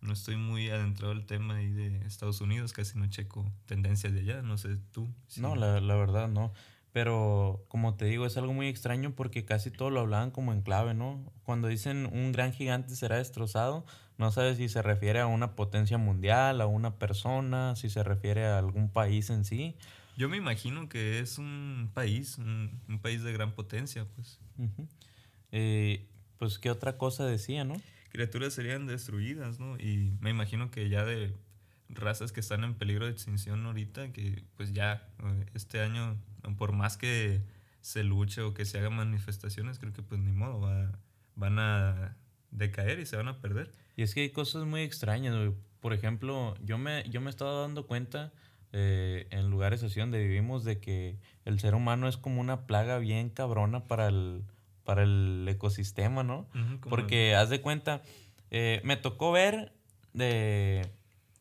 no 0.00 0.12
estoy 0.12 0.36
muy 0.36 0.70
adentrado 0.70 1.12
al 1.12 1.26
tema 1.26 1.56
ahí 1.56 1.70
de 1.70 1.96
Estados 2.06 2.40
Unidos, 2.40 2.72
casi 2.72 2.98
no 2.98 3.08
checo 3.08 3.50
tendencias 3.66 4.12
de 4.12 4.20
allá, 4.20 4.42
no 4.42 4.56
sé 4.58 4.78
tú. 4.92 5.08
No, 5.36 5.56
la, 5.56 5.80
la 5.80 5.96
verdad 5.96 6.28
no. 6.28 6.52
Pero 6.96 7.62
como 7.68 7.94
te 7.94 8.06
digo, 8.06 8.24
es 8.24 8.38
algo 8.38 8.54
muy 8.54 8.68
extraño 8.68 9.14
porque 9.14 9.44
casi 9.44 9.70
todo 9.70 9.90
lo 9.90 10.00
hablaban 10.00 10.30
como 10.30 10.54
en 10.54 10.62
clave, 10.62 10.94
¿no? 10.94 11.30
Cuando 11.42 11.68
dicen 11.68 12.08
un 12.10 12.32
gran 12.32 12.54
gigante 12.54 12.96
será 12.96 13.18
destrozado, 13.18 13.84
no 14.16 14.32
sabes 14.32 14.56
si 14.56 14.70
se 14.70 14.80
refiere 14.80 15.20
a 15.20 15.26
una 15.26 15.56
potencia 15.56 15.98
mundial, 15.98 16.58
a 16.62 16.66
una 16.66 16.98
persona, 16.98 17.76
si 17.76 17.90
se 17.90 18.02
refiere 18.02 18.46
a 18.46 18.56
algún 18.56 18.88
país 18.88 19.28
en 19.28 19.44
sí. 19.44 19.76
Yo 20.16 20.30
me 20.30 20.38
imagino 20.38 20.88
que 20.88 21.20
es 21.20 21.36
un 21.36 21.90
país, 21.92 22.38
un, 22.38 22.80
un 22.88 22.98
país 22.98 23.22
de 23.22 23.30
gran 23.34 23.52
potencia, 23.52 24.06
pues. 24.14 24.40
Ujú. 24.56 24.88
Eh, 25.52 26.08
pues, 26.38 26.58
¿qué 26.58 26.70
otra 26.70 26.96
cosa 26.96 27.26
decía, 27.26 27.64
no? 27.64 27.74
Criaturas 28.08 28.54
serían 28.54 28.86
destruidas, 28.86 29.60
¿no? 29.60 29.76
Y 29.76 30.16
me 30.20 30.30
imagino 30.30 30.70
que 30.70 30.88
ya 30.88 31.04
de 31.04 31.34
razas 31.88 32.32
que 32.32 32.40
están 32.40 32.64
en 32.64 32.74
peligro 32.74 33.06
de 33.06 33.12
extinción 33.12 33.64
ahorita, 33.66 34.12
que 34.12 34.44
pues 34.56 34.72
ya 34.72 35.08
eh, 35.22 35.46
este 35.54 35.80
año, 35.80 36.16
por 36.56 36.72
más 36.72 36.96
que 36.96 37.40
se 37.80 38.04
luche 38.04 38.42
o 38.42 38.54
que 38.54 38.64
se 38.64 38.78
hagan 38.78 38.94
manifestaciones, 38.94 39.78
creo 39.78 39.92
que 39.92 40.02
pues 40.02 40.20
ni 40.20 40.32
modo, 40.32 40.60
va- 40.60 40.98
van 41.34 41.58
a 41.58 42.16
decaer 42.50 42.98
y 43.00 43.06
se 43.06 43.16
van 43.16 43.28
a 43.28 43.40
perder. 43.40 43.72
Y 43.96 44.02
es 44.02 44.14
que 44.14 44.20
hay 44.22 44.30
cosas 44.30 44.64
muy 44.64 44.82
extrañas, 44.82 45.34
güey. 45.36 45.52
Por 45.80 45.92
ejemplo, 45.92 46.54
yo 46.64 46.78
me, 46.78 47.04
yo 47.10 47.20
me 47.20 47.26
he 47.28 47.30
estado 47.30 47.62
dando 47.62 47.86
cuenta 47.86 48.32
eh, 48.72 49.26
en 49.30 49.50
lugares 49.50 49.82
así 49.82 50.00
donde 50.00 50.18
vivimos 50.18 50.64
de 50.64 50.80
que 50.80 51.16
el 51.44 51.60
ser 51.60 51.74
humano 51.74 52.08
es 52.08 52.16
como 52.16 52.40
una 52.40 52.66
plaga 52.66 52.98
bien 52.98 53.30
cabrona 53.30 53.84
para 53.84 54.08
el, 54.08 54.42
para 54.84 55.02
el 55.04 55.46
ecosistema, 55.48 56.22
¿no? 56.24 56.46
Porque 56.90 57.34
haz 57.36 57.48
de 57.50 57.60
cuenta, 57.60 58.02
eh, 58.50 58.80
me 58.84 58.96
tocó 58.96 59.30
ver 59.32 59.72
de, 60.12 60.90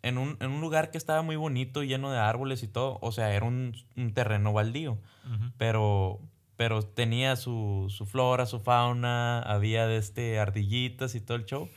en, 0.06 0.18
un, 0.18 0.38
en 0.40 0.52
un 0.52 0.62
lugar 0.62 0.92
que 0.92 0.98
estaba 0.98 1.22
muy 1.22 1.36
bonito, 1.36 1.84
lleno 1.84 2.12
de 2.12 2.20
árboles 2.20 2.64
y 2.64 2.68
todo. 2.68 3.00
O 3.02 3.12
sea, 3.12 3.34
era 3.34 3.46
un, 3.46 3.76
un 3.98 4.14
terreno 4.14 4.54
baldío 4.54 4.94
Ujú. 5.26 5.52
pero, 5.58 6.20
pero 6.56 6.84
tenía 6.84 7.36
su, 7.36 7.88
su 7.90 8.06
flora, 8.06 8.46
su 8.46 8.60
fauna, 8.60 9.40
había 9.40 9.88
de 9.88 9.98
este 9.98 10.40
ardillitas 10.40 11.16
y 11.16 11.22
todo 11.22 11.38
el 11.38 11.46
show. 11.46 11.70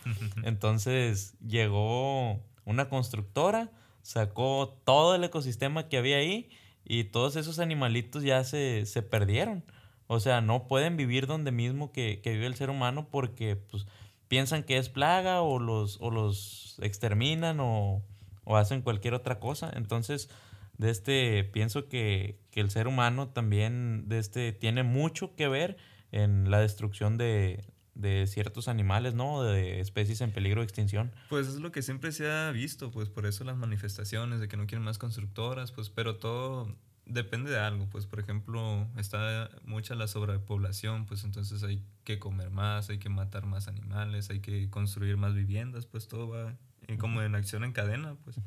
Entonces 0.44 1.36
llegó 1.46 2.40
una 2.64 2.88
constructora, 2.88 3.70
sacó 4.02 4.78
todo 4.84 5.14
el 5.14 5.24
ecosistema 5.24 5.88
que 5.88 5.98
había 5.98 6.16
ahí 6.18 6.50
y 6.84 7.04
todos 7.04 7.36
esos 7.36 7.58
animalitos 7.58 8.22
ya 8.22 8.44
se, 8.44 8.86
se 8.86 9.02
perdieron. 9.02 9.64
O 10.06 10.20
sea, 10.20 10.40
no 10.40 10.68
pueden 10.68 10.96
vivir 10.96 11.26
donde 11.26 11.50
mismo 11.52 11.92
que, 11.92 12.20
que 12.22 12.32
vive 12.32 12.46
el 12.46 12.54
ser 12.54 12.70
humano 12.70 13.08
porque 13.10 13.56
pues, 13.56 13.86
piensan 14.28 14.62
que 14.62 14.78
es 14.78 14.88
plaga 14.88 15.42
o 15.42 15.58
los, 15.58 15.98
o 16.00 16.10
los 16.10 16.78
exterminan 16.82 17.60
o, 17.60 18.02
o 18.48 18.56
hacen 18.56 18.80
cualquier 18.80 19.12
otra 19.12 19.38
cosa. 19.38 19.70
Entonces, 19.74 20.30
de 20.78 20.88
este, 20.88 21.44
pienso 21.44 21.86
que, 21.86 22.40
que 22.50 22.60
el 22.60 22.70
ser 22.70 22.88
humano 22.88 23.28
también 23.28 24.08
de 24.08 24.18
este, 24.18 24.52
tiene 24.52 24.82
mucho 24.82 25.36
que 25.36 25.48
ver 25.48 25.76
en 26.12 26.50
la 26.50 26.58
destrucción 26.58 27.18
de, 27.18 27.62
de 27.94 28.26
ciertos 28.26 28.66
animales, 28.66 29.12
¿no? 29.12 29.42
De 29.42 29.80
especies 29.80 30.22
en 30.22 30.32
peligro 30.32 30.62
de 30.62 30.64
extinción. 30.64 31.12
Pues 31.28 31.46
es 31.46 31.56
lo 31.56 31.72
que 31.72 31.82
siempre 31.82 32.10
se 32.10 32.30
ha 32.30 32.50
visto, 32.50 32.90
pues 32.90 33.10
por 33.10 33.26
eso 33.26 33.44
las 33.44 33.58
manifestaciones 33.58 34.40
de 34.40 34.48
que 34.48 34.56
no 34.56 34.66
quieren 34.66 34.82
más 34.82 34.96
constructoras, 34.96 35.70
pues 35.70 35.90
pero 35.90 36.16
todo 36.16 36.74
depende 37.04 37.50
de 37.50 37.58
algo, 37.58 37.86
pues 37.90 38.06
por 38.06 38.18
ejemplo 38.18 38.86
está 38.96 39.50
mucha 39.64 39.94
la 39.94 40.08
sobrepoblación, 40.08 41.04
pues 41.04 41.22
entonces 41.24 41.62
hay 41.64 41.84
que 42.04 42.18
comer 42.18 42.48
más, 42.48 42.88
hay 42.88 42.98
que 42.98 43.10
matar 43.10 43.44
más 43.44 43.68
animales, 43.68 44.30
hay 44.30 44.40
que 44.40 44.70
construir 44.70 45.18
más 45.18 45.34
viviendas, 45.34 45.84
pues 45.84 46.08
todo 46.08 46.30
va 46.30 46.56
eh, 46.88 46.96
como 46.98 47.22
en 47.22 47.34
acción 47.34 47.64
en 47.64 47.72
cadena, 47.72 48.16
pues. 48.24 48.40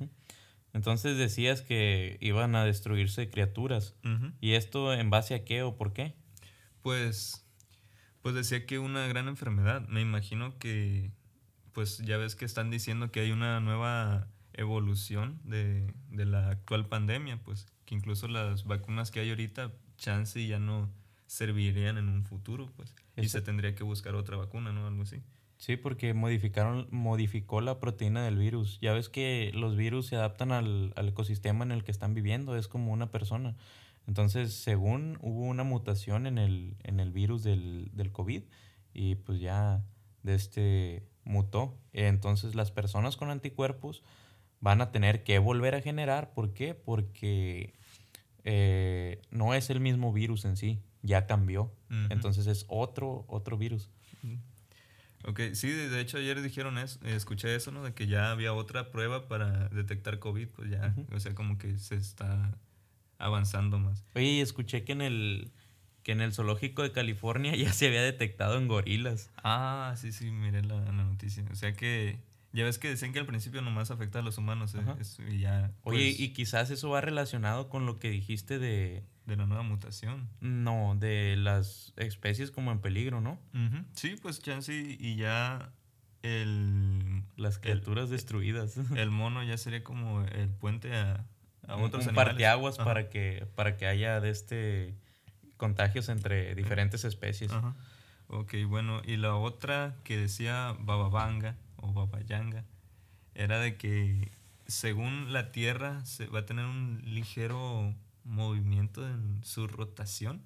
Entonces 0.73 1.17
decías 1.17 1.61
que 1.61 2.17
iban 2.21 2.55
a 2.55 2.65
destruirse 2.65 3.29
criaturas. 3.29 3.95
¿Y 4.39 4.53
esto 4.53 4.93
en 4.93 5.09
base 5.09 5.35
a 5.35 5.45
qué 5.45 5.63
o 5.63 5.77
por 5.77 5.93
qué? 5.93 6.15
Pues, 6.81 7.45
pues 8.21 8.35
decía 8.35 8.65
que 8.65 8.79
una 8.79 9.07
gran 9.07 9.27
enfermedad. 9.27 9.87
Me 9.87 10.01
imagino 10.01 10.57
que, 10.57 11.11
pues 11.71 11.99
ya 11.99 12.17
ves 12.17 12.35
que 12.35 12.45
están 12.45 12.69
diciendo 12.69 13.11
que 13.11 13.21
hay 13.21 13.31
una 13.31 13.59
nueva 13.59 14.27
evolución 14.53 15.39
de, 15.43 15.93
de 16.09 16.25
la 16.25 16.49
actual 16.49 16.87
pandemia, 16.87 17.41
pues 17.43 17.67
que 17.85 17.95
incluso 17.95 18.27
las 18.27 18.65
vacunas 18.65 19.11
que 19.11 19.19
hay 19.19 19.29
ahorita, 19.29 19.71
chance 19.97 20.39
y 20.39 20.47
ya 20.47 20.59
no 20.59 20.91
servirían 21.27 21.97
en 21.97 22.09
un 22.09 22.25
futuro, 22.25 22.69
pues. 22.75 22.93
Y 23.15 23.29
se 23.29 23.41
tendría 23.41 23.75
que 23.75 23.83
buscar 23.83 24.15
otra 24.15 24.35
vacuna, 24.35 24.73
¿no? 24.73 24.87
Algo 24.87 25.03
así. 25.03 25.21
Sí, 25.61 25.77
porque 25.77 26.15
modificaron, 26.15 26.87
modificó 26.89 27.61
la 27.61 27.79
proteína 27.79 28.25
del 28.25 28.39
virus. 28.39 28.79
Ya 28.81 28.93
ves 28.93 29.09
que 29.09 29.51
los 29.53 29.75
virus 29.75 30.07
se 30.07 30.15
adaptan 30.15 30.51
al, 30.51 30.91
al 30.95 31.09
ecosistema 31.09 31.63
en 31.63 31.71
el 31.71 31.83
que 31.83 31.91
están 31.91 32.15
viviendo, 32.15 32.57
es 32.57 32.67
como 32.67 32.91
una 32.91 33.11
persona. 33.11 33.55
Entonces, 34.07 34.55
según 34.55 35.19
hubo 35.21 35.43
una 35.43 35.63
mutación 35.63 36.25
en 36.25 36.39
el, 36.39 36.77
en 36.81 36.99
el 36.99 37.11
virus 37.11 37.43
del, 37.43 37.91
del 37.93 38.11
COVID 38.11 38.41
y 38.95 39.13
pues 39.17 39.39
ya 39.39 39.85
de 40.23 40.33
este 40.33 41.03
mutó. 41.25 41.77
Entonces, 41.93 42.55
las 42.55 42.71
personas 42.71 43.15
con 43.15 43.29
anticuerpos 43.29 44.01
van 44.61 44.81
a 44.81 44.91
tener 44.91 45.23
que 45.23 45.37
volver 45.37 45.75
a 45.75 45.81
generar. 45.81 46.33
¿Por 46.33 46.53
qué? 46.55 46.73
Porque 46.73 47.75
eh, 48.45 49.21
no 49.29 49.53
es 49.53 49.69
el 49.69 49.79
mismo 49.79 50.11
virus 50.11 50.43
en 50.45 50.57
sí, 50.57 50.81
ya 51.03 51.27
cambió. 51.27 51.71
Entonces 52.09 52.47
es 52.47 52.65
otro, 52.67 53.25
otro 53.27 53.59
virus. 53.59 53.91
Ok, 55.25 55.39
sí, 55.53 55.69
de 55.69 55.99
hecho 55.99 56.17
ayer 56.17 56.41
dijeron 56.41 56.77
eso, 56.77 56.99
eh, 57.03 57.15
escuché 57.15 57.55
eso, 57.55 57.71
¿no? 57.71 57.83
De 57.83 57.93
que 57.93 58.07
ya 58.07 58.31
había 58.31 58.53
otra 58.53 58.91
prueba 58.91 59.27
para 59.27 59.69
detectar 59.69 60.19
COVID, 60.19 60.47
pues 60.49 60.69
ya, 60.69 60.95
o 61.13 61.19
sea, 61.19 61.35
como 61.35 61.57
que 61.57 61.77
se 61.77 61.95
está 61.95 62.57
avanzando 63.17 63.79
más. 63.79 64.03
Oye, 64.15 64.25
y 64.25 64.41
escuché 64.41 64.83
que 64.83 64.93
en 64.93 65.01
el 65.01 65.51
que 66.03 66.13
en 66.13 66.21
el 66.21 66.33
zoológico 66.33 66.81
de 66.81 66.91
California 66.91 67.55
ya 67.55 67.71
se 67.73 67.87
había 67.87 68.01
detectado 68.01 68.57
en 68.57 68.67
gorilas. 68.67 69.29
Ah, 69.43 69.93
sí, 69.97 70.11
sí, 70.11 70.31
miré 70.31 70.63
la, 70.63 70.79
la 70.81 70.91
noticia. 70.91 71.43
O 71.51 71.55
sea 71.55 71.73
que 71.73 72.19
ya 72.53 72.65
ves 72.65 72.79
que 72.79 72.89
decían 72.89 73.13
que 73.13 73.19
al 73.19 73.25
principio 73.25 73.61
nomás 73.61 73.91
afecta 73.91 74.19
a 74.19 74.21
los 74.21 74.37
humanos 74.37 74.75
eh, 74.75 74.79
y 75.29 75.39
ya 75.39 75.71
Oye, 75.83 76.09
pues, 76.09 76.19
y 76.19 76.33
quizás 76.33 76.69
eso 76.69 76.89
va 76.89 77.01
relacionado 77.01 77.69
con 77.69 77.85
lo 77.85 77.97
que 77.97 78.09
dijiste 78.09 78.59
de 78.59 79.03
de 79.31 79.37
la 79.37 79.45
nueva 79.47 79.63
mutación. 79.63 80.27
no, 80.41 80.95
de 80.99 81.35
las 81.37 81.93
especies 81.97 82.51
como 82.51 82.71
en 82.71 82.79
peligro, 82.79 83.19
¿no? 83.21 83.39
Sí, 83.93 84.15
pues 84.21 84.39
chance 84.41 84.73
y 84.73 85.15
ya 85.15 85.71
el, 86.21 87.23
Las 87.37 87.57
criaturas 87.59 88.09
destruidas. 88.09 88.77
el 88.95 89.09
mono 89.11 89.43
ya 89.43 89.57
sería 89.57 89.83
como 89.83 90.21
el 90.23 90.49
puente 90.49 90.95
a, 90.95 91.25
a 91.67 91.75
Un- 91.75 91.83
otros 91.83 92.03
un 92.03 92.09
animales. 92.09 92.33
parteaguas 92.33 92.75
Ajá, 92.75 92.85
para 92.85 93.09
que 93.09 93.47
para 93.55 93.77
que 93.77 93.87
haya 93.87 94.19
de 94.19 94.29
este 94.29 94.95
contagios 95.57 96.09
entre 96.09 96.53
diferentes 96.55 97.03
especies. 97.05 97.51
Ajá. 97.51 97.75
Ok, 98.27 98.53
bueno, 98.67 99.01
y 99.05 99.17
la 99.17 99.35
otra 99.35 99.95
que 100.03 100.17
decía 100.17 100.75
Bababanga 100.79 101.57
o 101.77 101.91
Babayanga 101.93 102.63
era 103.35 103.59
de 103.59 103.75
que 103.77 104.31
según 104.67 105.33
la 105.33 105.51
Tierra 105.51 106.03
se 106.05 106.27
va 106.27 106.39
a 106.39 106.45
tener 106.45 106.65
un 106.65 107.01
ligero 107.03 107.93
movimiento 108.23 109.07
en 109.07 109.43
su 109.43 109.67
rotación 109.67 110.41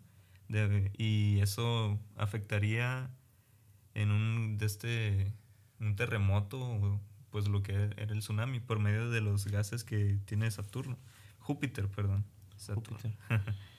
de- 0.48 0.92
y 0.98 1.40
eso 1.42 2.00
afectaría 2.16 3.10
en 3.94 4.12
un 4.12 4.58
de 4.58 4.66
este 4.66 5.34
un 5.80 5.96
terremoto 5.96 7.00
pues 7.32 7.48
lo 7.48 7.62
que 7.64 7.74
era 7.74 8.14
el 8.14 8.20
tsunami 8.20 8.60
por 8.60 8.80
medio 8.80 9.10
de 9.10 9.22
los 9.22 9.48
gases 9.48 9.84
que 9.84 10.20
tiene 10.26 10.50
Saturno 10.52 10.98
Júpiter 11.40 11.88
perdón 11.90 12.26
Saturno. 12.58 12.98
Júpiter. 13.00 13.18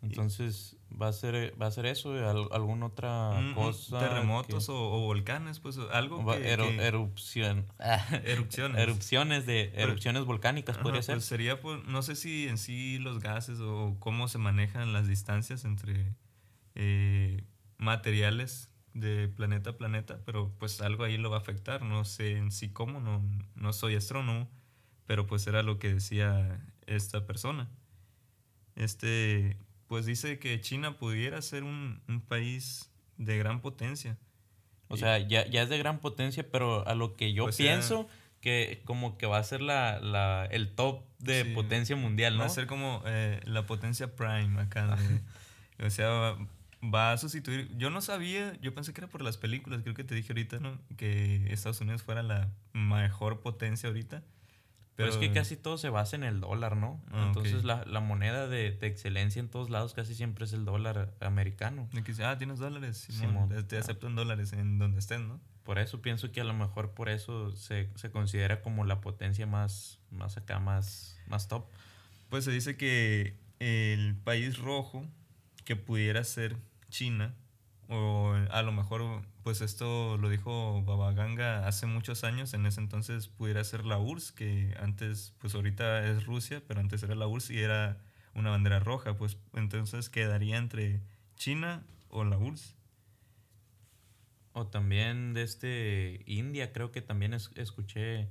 Entonces, 0.00 0.76
va 0.90 1.08
a 1.08 1.12
ser 1.12 1.54
va 1.60 1.66
a 1.66 1.70
ser 1.72 1.86
eso, 1.86 2.12
Al- 2.12 2.48
alguna 2.52 2.86
otra 2.86 3.30
Un- 3.30 3.46
un 3.48 3.54
cosa 3.54 3.98
terremotos 3.98 4.66
que- 4.66 4.72
o, 4.72 4.76
o 4.92 5.00
volcanes 5.00 5.58
pues 5.58 5.76
algo 5.92 6.24
va- 6.24 6.36
que, 6.38 6.56
eru- 6.56 6.68
que- 6.68 6.86
erupción. 6.86 7.66
erupciones 8.24 8.78
erupciones 8.80 9.44
de 9.46 9.72
erupciones 9.74 10.24
volcánicas 10.24 10.76
Ajá, 10.76 10.82
podría 10.84 11.02
ser. 11.02 11.16
Pues 11.16 11.24
sería, 11.24 11.60
pues, 11.60 11.84
no 11.84 12.02
sé 12.02 12.14
si 12.14 12.46
en 12.46 12.58
sí 12.58 12.98
los 12.98 13.18
gases 13.20 13.58
o 13.60 13.96
cómo 13.98 14.28
se 14.28 14.38
manejan 14.38 14.92
las 14.92 15.08
distancias 15.08 15.64
entre 15.64 16.14
eh, 16.76 17.42
materiales 17.78 18.70
de 18.94 19.28
planeta 19.28 19.70
a 19.70 19.76
planeta, 19.76 20.20
pero 20.24 20.52
pues 20.58 20.80
algo 20.80 21.02
ahí 21.04 21.16
lo 21.18 21.28
va 21.30 21.38
a 21.38 21.40
afectar. 21.40 21.82
No 21.82 22.04
sé 22.04 22.36
en 22.36 22.52
sí 22.52 22.68
cómo, 22.68 23.00
no, 23.00 23.20
no 23.56 23.72
soy 23.72 23.96
astrónomo, 23.96 24.48
pero 25.06 25.26
pues 25.26 25.44
era 25.48 25.62
lo 25.64 25.78
que 25.80 25.92
decía 25.94 26.64
esta 26.86 27.26
persona. 27.26 27.68
Este, 28.76 29.56
pues 29.88 30.06
dice 30.06 30.38
que 30.38 30.60
China 30.60 30.96
pudiera 30.98 31.40
ser 31.42 31.64
un, 31.64 32.00
un 32.08 32.20
país 32.20 32.90
de 33.16 33.36
gran 33.38 33.60
potencia. 33.60 34.16
O 34.88 34.96
sea, 34.96 35.18
ya, 35.18 35.46
ya 35.46 35.62
es 35.62 35.68
de 35.68 35.76
gran 35.78 35.98
potencia, 35.98 36.46
pero 36.50 36.86
a 36.86 36.94
lo 36.94 37.14
que 37.16 37.32
yo 37.32 37.50
sea- 37.52 37.66
pienso 37.66 38.08
que 38.40 38.80
como 38.84 39.18
que 39.18 39.26
va 39.26 39.38
a 39.38 39.42
ser 39.44 39.60
la, 39.60 39.98
la, 40.00 40.46
el 40.50 40.74
top 40.74 41.02
de 41.18 41.42
Sí, 41.44 41.50
potencia 41.50 41.96
mundial, 41.96 42.34
¿no? 42.34 42.40
Va 42.40 42.46
a 42.46 42.50
ser 42.50 42.66
como 42.66 43.02
eh, 43.04 43.40
la 43.44 43.66
potencia 43.66 44.14
prime 44.14 44.60
acá. 44.60 44.96
de- 44.96 45.20
o 45.86 45.90
sea, 45.90 46.36
va 46.82 47.12
a 47.12 47.18
sustituir. 47.18 47.68
Yo 47.76 47.90
no 47.90 48.00
sabía, 48.00 48.56
yo 48.62 48.72
pensé 48.74 48.92
que 48.94 49.00
era 49.00 49.08
por 49.08 49.20
las 49.22 49.36
películas, 49.36 49.80
creo 49.82 49.94
que 49.94 50.04
te 50.04 50.14
dije 50.14 50.32
ahorita, 50.32 50.58
¿no? 50.60 50.78
Que 50.96 51.52
Estados 51.52 51.80
Unidos 51.80 52.02
fuera 52.04 52.22
la 52.22 52.48
mejor 52.72 53.40
potencia 53.40 53.88
ahorita. 53.88 54.22
Pero 54.98 55.10
es 55.10 55.16
que 55.16 55.32
casi 55.32 55.56
todo 55.56 55.78
se 55.78 55.88
basa 55.90 56.16
en 56.16 56.24
el 56.24 56.40
dólar, 56.40 56.76
¿no? 56.76 57.00
Ah, 57.12 57.24
Entonces 57.28 57.60
ok. 57.60 57.64
la, 57.64 57.84
la 57.86 58.00
moneda 58.00 58.48
de, 58.48 58.72
de 58.72 58.86
excelencia 58.88 59.38
en 59.40 59.48
todos 59.48 59.70
lados 59.70 59.94
casi 59.94 60.14
siempre 60.14 60.44
es 60.44 60.52
el 60.52 60.64
dólar 60.64 61.14
americano. 61.20 61.88
de 61.92 62.02
que 62.02 62.12
ah, 62.24 62.36
tienes 62.36 62.58
dólares, 62.58 62.98
Simón, 62.98 63.20
Simón. 63.20 63.48
te- 63.48 63.62
te 63.62 63.78
aceptan 63.78 64.16
dólares 64.16 64.52
en 64.52 64.78
donde 64.78 64.98
estés, 64.98 65.20
¿no? 65.20 65.40
Por 65.62 65.78
eso 65.78 66.02
pienso 66.02 66.32
que 66.32 66.40
a 66.40 66.44
lo 66.44 66.52
mejor 66.54 66.92
por 66.94 67.08
eso 67.10 67.52
se, 67.52 67.90
se 67.94 68.10
considera 68.10 68.60
como 68.60 68.84
la 68.84 69.00
potencia 69.00 69.46
más, 69.46 70.00
más 70.10 70.36
acá, 70.36 70.58
más, 70.58 71.16
más 71.28 71.46
top. 71.46 71.66
Pues 72.28 72.44
se 72.44 72.50
dice 72.50 72.76
que 72.76 73.36
el 73.60 74.16
país 74.16 74.58
rojo 74.58 75.06
que 75.64 75.76
pudiera 75.76 76.24
ser 76.24 76.56
China, 76.90 77.34
o 77.88 78.34
a 78.50 78.62
lo 78.62 78.70
mejor, 78.72 79.22
pues 79.42 79.60
esto 79.62 80.16
lo 80.18 80.28
dijo 80.28 80.82
Babaganga 80.84 81.66
hace 81.66 81.86
muchos 81.86 82.22
años, 82.24 82.52
en 82.54 82.66
ese 82.66 82.80
entonces 82.80 83.28
pudiera 83.28 83.64
ser 83.64 83.86
la 83.86 83.98
URSS, 83.98 84.32
que 84.32 84.76
antes, 84.80 85.34
pues 85.38 85.54
ahorita 85.54 86.06
es 86.06 86.26
Rusia, 86.26 86.62
pero 86.68 86.80
antes 86.80 87.02
era 87.02 87.14
la 87.14 87.26
URSS 87.26 87.50
y 87.54 87.58
era 87.60 87.98
una 88.34 88.50
bandera 88.50 88.78
roja, 88.78 89.16
pues 89.16 89.38
entonces 89.54 90.10
quedaría 90.10 90.58
entre 90.58 91.00
China 91.36 91.82
o 92.10 92.24
la 92.24 92.36
URSS. 92.38 92.74
O 94.52 94.66
también 94.66 95.34
de 95.34 95.42
este 95.42 96.22
India, 96.26 96.72
creo 96.72 96.90
que 96.90 97.00
también 97.00 97.32
es- 97.34 97.50
escuché 97.54 98.28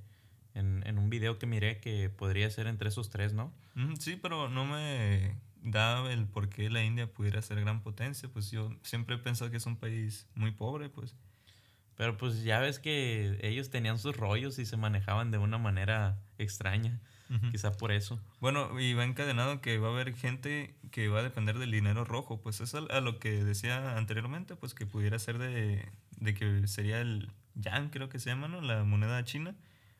en, 0.53 0.83
en 0.85 0.97
un 0.97 1.09
video 1.09 1.39
que 1.39 1.45
miré 1.45 1.79
que 1.79 2.09
podría 2.09 2.49
ser 2.49 2.67
entre 2.67 2.89
esos 2.89 3.09
tres, 3.09 3.33
¿no? 3.33 3.53
Sí, 3.99 4.17
pero 4.21 4.49
no 4.49 4.65
me 4.65 5.35
da 5.61 6.11
el 6.11 6.27
por 6.27 6.49
qué 6.49 6.69
la 6.69 6.83
India 6.83 7.11
pudiera 7.11 7.41
ser 7.41 7.59
gran 7.61 7.81
potencia, 7.81 8.29
pues 8.29 8.51
yo 8.51 8.71
siempre 8.83 9.15
he 9.15 9.19
pensado 9.19 9.51
que 9.51 9.57
es 9.57 9.65
un 9.65 9.77
país 9.77 10.27
muy 10.35 10.51
pobre, 10.51 10.89
pues. 10.89 11.15
Pero 11.95 12.15
pues 12.15 12.43
ya 12.43 12.59
ves 12.59 12.79
que 12.79 13.39
ellos 13.41 13.69
tenían 13.69 13.97
sus 13.97 14.15
rollos 14.15 14.59
y 14.59 14.65
se 14.65 14.77
manejaban 14.77 15.31
de 15.31 15.39
una 15.39 15.57
manera 15.57 16.19
extraña. 16.37 16.99
Quizá 17.51 17.73
por 17.73 17.91
eso. 17.91 18.21
Bueno, 18.39 18.79
y 18.79 18.93
va 18.93 19.03
encadenado 19.03 19.59
que 19.59 19.77
va 19.79 19.89
a 19.89 19.91
haber 19.91 20.15
gente 20.15 20.77
que 20.91 21.09
va 21.09 21.19
a 21.19 21.23
depender 21.23 21.59
del 21.59 21.71
dinero 21.71 22.05
rojo, 22.05 22.39
pues 22.39 22.61
eso 22.61 22.87
a 22.89 23.01
lo 23.01 23.19
que 23.19 23.43
decía 23.43 23.97
anteriormente, 23.97 24.55
pues 24.55 24.73
que 24.73 24.85
pudiera 24.85 25.19
ser 25.19 25.37
de, 25.37 25.89
de 26.11 26.33
que 26.33 26.65
sería 26.67 27.01
el 27.01 27.29
yan, 27.55 27.89
creo 27.89 28.07
que 28.07 28.19
se 28.19 28.29
llama, 28.29 28.47
¿no? 28.47 28.61
La 28.61 28.85
moneda 28.85 29.21
china, 29.25 29.55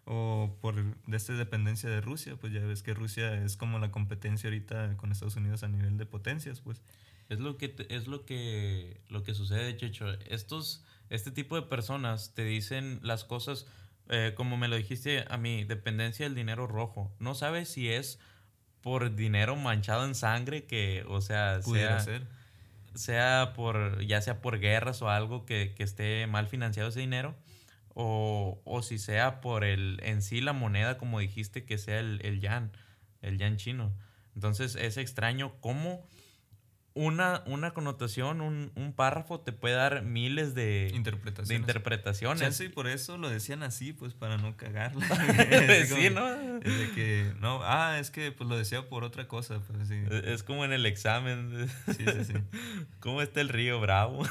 o 0.08 0.58
por 0.62 0.76
de 1.06 1.18
esta 1.18 1.34
dependencia 1.34 1.90
de 1.90 2.02
Rusia, 2.02 2.36
pues 2.40 2.54
ya 2.54 2.62
ves 2.62 2.82
que 2.82 2.94
Rusia 2.94 3.44
es 3.44 3.58
como 3.58 3.78
la 3.78 3.92
competencia 3.92 4.48
ahorita 4.48 4.96
con 4.98 5.12
Estados 5.12 5.36
Unidos 5.36 5.64
a 5.64 5.68
nivel 5.68 5.98
de 5.98 6.06
potencias, 6.06 6.62
pues. 6.62 6.82
Es 7.30 7.40
lo 7.40 7.58
que 7.58 7.68
te- 7.68 7.94
es 7.94 8.08
lo 8.08 8.26
que 8.26 9.02
lo 9.10 9.24
que 9.24 9.34
sucede, 9.34 9.76
Checho. 9.76 10.12
Estos 10.30 10.84
este 11.10 11.30
tipo 11.32 11.56
de 11.56 11.62
personas 11.62 12.34
te 12.34 12.44
dicen 12.46 13.00
las 13.04 13.24
cosas 13.26 13.68
eh, 14.10 14.34
como 14.36 14.56
me 14.56 14.70
lo 14.70 14.78
dijiste 14.78 15.26
a 15.30 15.36
mí, 15.38 15.66
dependencia 15.66 16.26
del 16.26 16.36
dinero 16.36 16.66
rojo. 16.68 17.12
No 17.20 17.36
sabes 17.36 17.68
si 17.68 17.90
es 17.90 18.20
por 18.82 19.14
dinero 19.16 19.58
manchado 19.58 20.06
en 20.06 20.16
sangre 20.16 20.64
que, 20.64 21.04
o 21.10 21.20
sea, 21.20 21.60
Pudiera 21.66 22.00
sea, 22.00 22.06
ser. 22.20 22.28
sea 22.96 23.52
por 23.56 24.02
ya 24.06 24.22
sea 24.22 24.42
por 24.42 24.60
guerras 24.60 25.02
o 25.02 25.10
algo 25.10 25.46
que, 25.46 25.74
que 25.76 25.84
esté 25.84 26.26
mal 26.28 26.48
financiado 26.48 26.88
ese 26.90 27.02
dinero 27.02 27.36
o, 28.00 28.62
o 28.64 28.84
si 28.84 29.00
sea 29.00 29.42
por 29.42 29.64
el 29.64 30.00
en 30.04 30.22
sí 30.22 30.40
la 30.40 30.54
moneda 30.54 31.00
como 31.00 31.20
dijiste 31.20 31.66
que 31.66 31.80
sea 31.80 32.00
el, 32.00 32.22
el 32.24 32.40
yan 32.40 32.72
el 33.24 33.40
yan 33.40 33.58
chino. 33.58 33.92
Entonces 34.36 34.76
es 34.76 34.98
extraño 34.98 35.60
cómo 35.62 36.06
una, 36.98 37.44
una 37.46 37.72
connotación 37.72 38.42
un, 38.42 38.72
un 38.76 38.92
párrafo 38.94 39.40
te 39.40 39.52
puede 39.54 39.76
dar 39.76 40.02
miles 40.04 40.56
de, 40.56 40.92
Interpretaciones. 40.94 41.50
de 41.50 41.56
interpretaciones 41.56 42.60
y 42.62 42.70
por 42.70 42.88
eso 42.88 43.18
lo 43.18 43.30
decían 43.30 43.62
así, 43.64 43.94
pues 43.94 44.14
para 44.14 44.38
no 44.38 44.58
cagarla. 44.58 45.06
sí 45.08 45.94
Así 45.94 46.10
como- 46.10 46.20
no 46.20 46.58
Es 46.58 46.80
de 46.80 46.92
que, 46.96 47.34
no, 47.40 47.60
ah, 47.64 47.98
es 48.00 48.10
que 48.12 48.32
pues 48.32 48.50
lo 48.50 48.58
decía 48.58 48.90
por 48.90 49.04
otra 49.04 49.28
cosa, 49.28 49.60
pues 49.60 49.88
sí. 49.88 50.02
es 50.26 50.42
como 50.44 50.66
en 50.66 50.74
el 50.74 50.86
examen 50.86 51.70
Sí, 51.86 52.04
sí, 52.06 52.26
sí. 52.26 52.34
cómo 53.00 53.22
está 53.22 53.42
el 53.42 53.50
río 53.50 53.80
bravo 53.80 54.24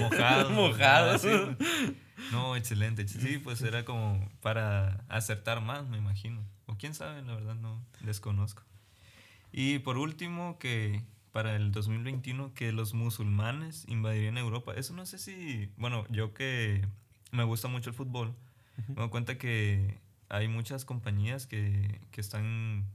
Mojado. 0.00 0.50
Mojado. 0.50 1.10
ah, 1.12 1.18
sí, 1.18 1.28
pues. 1.56 1.92
No, 2.32 2.56
excelente. 2.56 3.06
Sí, 3.06 3.38
pues 3.38 3.62
era 3.62 3.84
como 3.84 4.28
para 4.40 5.04
acertar 5.08 5.60
más, 5.60 5.86
me 5.86 5.98
imagino. 5.98 6.42
O 6.66 6.76
quién 6.76 6.94
sabe, 6.94 7.22
la 7.22 7.34
verdad 7.34 7.54
no 7.54 7.84
desconozco. 8.00 8.62
Y 9.52 9.78
por 9.78 9.96
último, 9.98 10.58
que 10.58 11.02
para 11.38 11.54
el 11.54 11.70
2021 11.70 12.52
que 12.52 12.72
los 12.72 12.94
musulmanes 12.94 13.84
invadirían 13.86 14.38
Europa. 14.38 14.74
Eso 14.74 14.92
no 14.92 15.06
sé 15.06 15.18
si, 15.18 15.70
bueno, 15.76 16.04
yo 16.10 16.34
que 16.34 16.84
me 17.30 17.44
gusta 17.44 17.68
mucho 17.68 17.90
el 17.90 17.94
fútbol, 17.94 18.34
me 18.88 18.96
doy 18.96 19.08
cuenta 19.08 19.38
que 19.38 20.00
hay 20.28 20.48
muchas 20.48 20.84
compañías 20.84 21.46
que, 21.46 22.00
que 22.10 22.20
están 22.20 22.86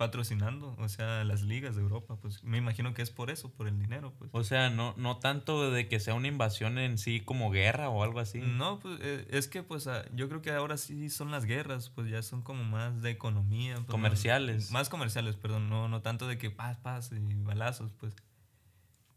patrocinando, 0.00 0.74
o 0.78 0.88
sea, 0.88 1.24
las 1.24 1.42
ligas 1.42 1.76
de 1.76 1.82
Europa, 1.82 2.16
pues 2.16 2.42
me 2.42 2.56
imagino 2.56 2.94
que 2.94 3.02
es 3.02 3.10
por 3.10 3.28
eso, 3.28 3.52
por 3.52 3.68
el 3.68 3.78
dinero, 3.78 4.14
pues. 4.18 4.30
O 4.32 4.42
sea, 4.42 4.70
no, 4.70 4.94
no 4.96 5.18
tanto 5.18 5.70
de 5.70 5.88
que 5.88 6.00
sea 6.00 6.14
una 6.14 6.26
invasión 6.26 6.78
en 6.78 6.96
sí 6.96 7.20
como 7.20 7.50
guerra 7.50 7.90
o 7.90 8.02
algo 8.02 8.18
así. 8.18 8.38
No, 8.38 8.80
pues 8.80 8.98
eh, 9.02 9.26
es 9.28 9.46
que 9.46 9.62
pues 9.62 9.86
ah, 9.88 10.06
yo 10.14 10.30
creo 10.30 10.40
que 10.40 10.52
ahora 10.52 10.78
sí 10.78 11.10
son 11.10 11.30
las 11.30 11.44
guerras, 11.44 11.90
pues 11.90 12.08
ya 12.08 12.22
son 12.22 12.40
como 12.40 12.64
más 12.64 13.02
de 13.02 13.10
economía. 13.10 13.74
pues, 13.74 13.88
Comerciales. 13.88 14.70
Más, 14.70 14.88
comerciales, 14.88 15.36
perdón, 15.36 15.68
no, 15.68 15.86
no 15.86 16.00
tanto 16.00 16.26
de 16.26 16.38
que 16.38 16.50
paz, 16.50 16.78
paz 16.78 17.10
y 17.12 17.34
balazos, 17.34 17.92
pues. 17.92 18.16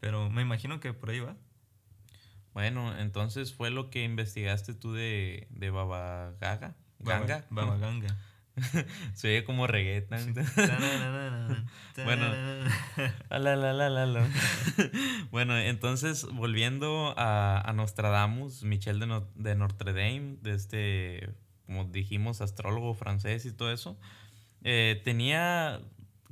Pero 0.01 0.29
me 0.29 0.41
imagino 0.41 0.81
que 0.81 0.91
por 0.91 1.11
ahí 1.11 1.21
va. 1.21 1.37
Bueno, 2.53 2.93
entonces 2.99 3.53
fue 3.53 3.69
lo 3.69 3.89
que 3.89 4.03
investigaste 4.03 4.73
tú 4.73 4.91
de, 4.91 5.47
de 5.49 5.69
Baba 5.69 6.33
Gaga. 6.41 6.75
Ganga. 6.99 7.45
Baba 7.49 7.77
Ganga. 7.77 8.17
Se 9.13 9.27
oye 9.29 9.43
como 9.43 9.67
reggaeton. 9.67 10.33
Bueno. 12.03 12.25
La, 13.29 13.39
la, 13.55 13.73
la, 13.73 13.89
la, 13.89 14.05
la. 14.07 14.27
bueno, 15.31 15.57
entonces 15.57 16.25
volviendo 16.25 17.13
a, 17.17 17.61
a 17.61 17.73
Nostradamus, 17.73 18.63
Michel 18.63 18.99
de, 18.99 19.05
No- 19.07 19.27
de 19.35 19.55
Notre 19.55 19.93
Dame, 19.93 20.37
de 20.41 20.53
este, 20.55 21.29
como 21.67 21.85
dijimos, 21.85 22.41
astrólogo 22.41 22.93
francés 22.95 23.45
y 23.45 23.51
todo 23.51 23.71
eso, 23.71 23.97
eh, 24.63 25.01
tenía 25.03 25.81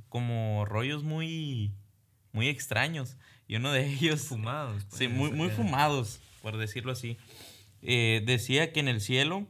como 0.08 0.64
rollos 0.64 1.04
muy, 1.04 1.72
muy 2.32 2.48
extraños. 2.48 3.16
Y 3.46 3.56
uno 3.56 3.70
de 3.72 3.86
ellos... 3.86 4.22
Fumados. 4.22 4.82
Sí, 4.88 5.06
pues, 5.06 5.10
muy, 5.10 5.30
muy 5.32 5.50
fumados, 5.50 6.20
por 6.42 6.56
decirlo 6.56 6.90
así. 6.92 7.18
Eh, 7.82 8.22
decía 8.26 8.72
que 8.72 8.80
en 8.80 8.88
el 8.88 9.00
cielo 9.00 9.46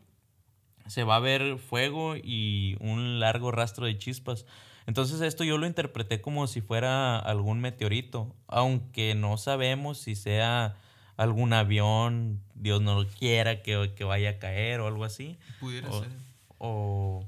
se 0.86 1.04
va 1.04 1.16
a 1.16 1.20
ver 1.20 1.58
fuego 1.58 2.16
y 2.16 2.76
un 2.80 3.20
largo 3.20 3.50
rastro 3.50 3.86
de 3.86 3.98
chispas. 3.98 4.46
Entonces 4.86 5.20
esto 5.20 5.44
yo 5.44 5.58
lo 5.58 5.66
interpreté 5.66 6.20
como 6.20 6.46
si 6.46 6.60
fuera 6.60 7.18
algún 7.18 7.60
meteorito, 7.60 8.34
aunque 8.48 9.14
no 9.14 9.36
sabemos 9.36 9.98
si 9.98 10.14
sea 10.14 10.76
algún 11.16 11.52
avión, 11.52 12.40
Dios 12.54 12.80
no 12.82 13.00
lo 13.00 13.08
quiera, 13.08 13.62
que, 13.62 13.92
que 13.94 14.04
vaya 14.04 14.30
a 14.30 14.38
caer 14.38 14.80
o 14.80 14.88
algo 14.88 15.04
así, 15.04 15.38
Pudiera 15.60 15.88
o, 15.88 16.00
ser. 16.02 16.10
o, 16.58 17.26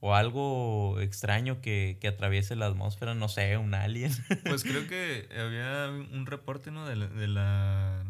o 0.00 0.14
algo 0.14 0.98
extraño 1.00 1.60
que, 1.60 1.98
que 2.00 2.08
atraviese 2.08 2.56
la 2.56 2.66
atmósfera, 2.66 3.14
no 3.14 3.28
sé, 3.28 3.56
un 3.58 3.74
alien. 3.74 4.10
Pues 4.44 4.64
creo 4.64 4.88
que 4.88 5.28
había 5.38 5.88
un 6.12 6.26
reporte, 6.26 6.72
¿no? 6.72 6.84
De 6.86 6.96
la, 6.96 7.06
de 7.06 7.28
la, 7.28 8.04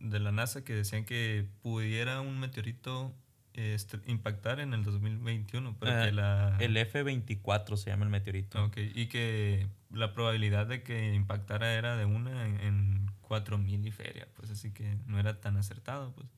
de 0.00 0.18
la 0.18 0.32
NASA 0.32 0.64
que 0.64 0.74
decían 0.74 1.04
que 1.04 1.46
pudiera 1.62 2.20
un 2.20 2.40
meteorito 2.40 3.14
este, 3.54 3.98
impactar 4.06 4.60
en 4.60 4.74
el 4.74 4.84
2021, 4.84 5.76
pero 5.78 5.92
Ah, 5.92 6.04
que 6.06 6.12
la... 6.12 6.56
el 6.60 6.76
F-24 6.76 7.76
se 7.76 7.90
llama 7.90 8.04
el 8.04 8.10
meteorito. 8.10 8.64
Ok, 8.64 8.78
y 8.94 9.06
que 9.06 9.66
la 9.90 10.12
probabilidad 10.12 10.66
de 10.66 10.82
que 10.82 11.14
impactara 11.14 11.74
era 11.74 11.96
de 11.96 12.04
una 12.04 12.46
en, 12.46 12.60
en 12.60 13.10
4000 13.22 13.86
y 13.86 13.90
feria, 13.90 14.28
pues 14.34 14.50
así 14.50 14.72
que 14.72 14.96
no 15.06 15.18
era 15.18 15.40
tan 15.40 15.56
acertado, 15.56 16.12
pues. 16.14 16.28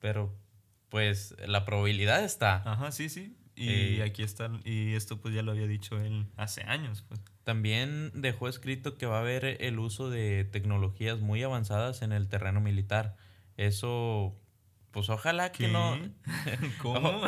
Pero, 0.00 0.34
pues, 0.88 1.34
la 1.46 1.64
probabilidad 1.64 2.24
está. 2.24 2.62
Ajá, 2.70 2.90
sí, 2.92 3.08
sí. 3.08 3.36
Y 3.56 3.98
Eh. 3.98 4.02
aquí 4.04 4.22
está, 4.22 4.50
y 4.64 4.94
esto 4.94 5.20
pues 5.20 5.34
ya 5.34 5.42
lo 5.42 5.50
había 5.50 5.66
dicho 5.66 6.00
él 6.00 6.26
hace 6.36 6.62
años, 6.62 7.02
pues. 7.08 7.20
También 7.42 8.12
dejó 8.14 8.48
escrito 8.48 8.96
que 8.98 9.06
va 9.06 9.16
a 9.16 9.20
haber 9.20 9.44
el 9.64 9.78
uso 9.80 10.10
de 10.10 10.44
tecnologías 10.44 11.18
muy 11.20 11.42
avanzadas 11.42 12.02
en 12.02 12.12
el 12.12 12.28
terreno 12.28 12.60
militar. 12.60 13.16
Eso, 13.56 14.38
pues 14.90 15.10
ojalá 15.10 15.52
que 15.52 15.68
no, 15.68 15.98
¿Cómo? 16.82 17.22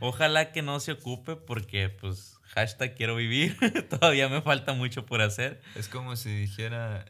ojalá 0.00 0.52
que 0.52 0.62
no 0.62 0.80
se 0.80 0.92
ocupe 0.92 1.36
porque, 1.36 1.88
pues, 1.88 2.38
hashtag 2.44 2.94
quiero 2.94 3.16
vivir. 3.16 3.56
Todavía 3.88 4.28
me 4.28 4.42
falta 4.42 4.72
mucho 4.74 5.06
por 5.06 5.20
hacer. 5.20 5.60
es 5.74 5.88
como 5.88 6.16
si 6.16 6.30
dijera, 6.30 7.06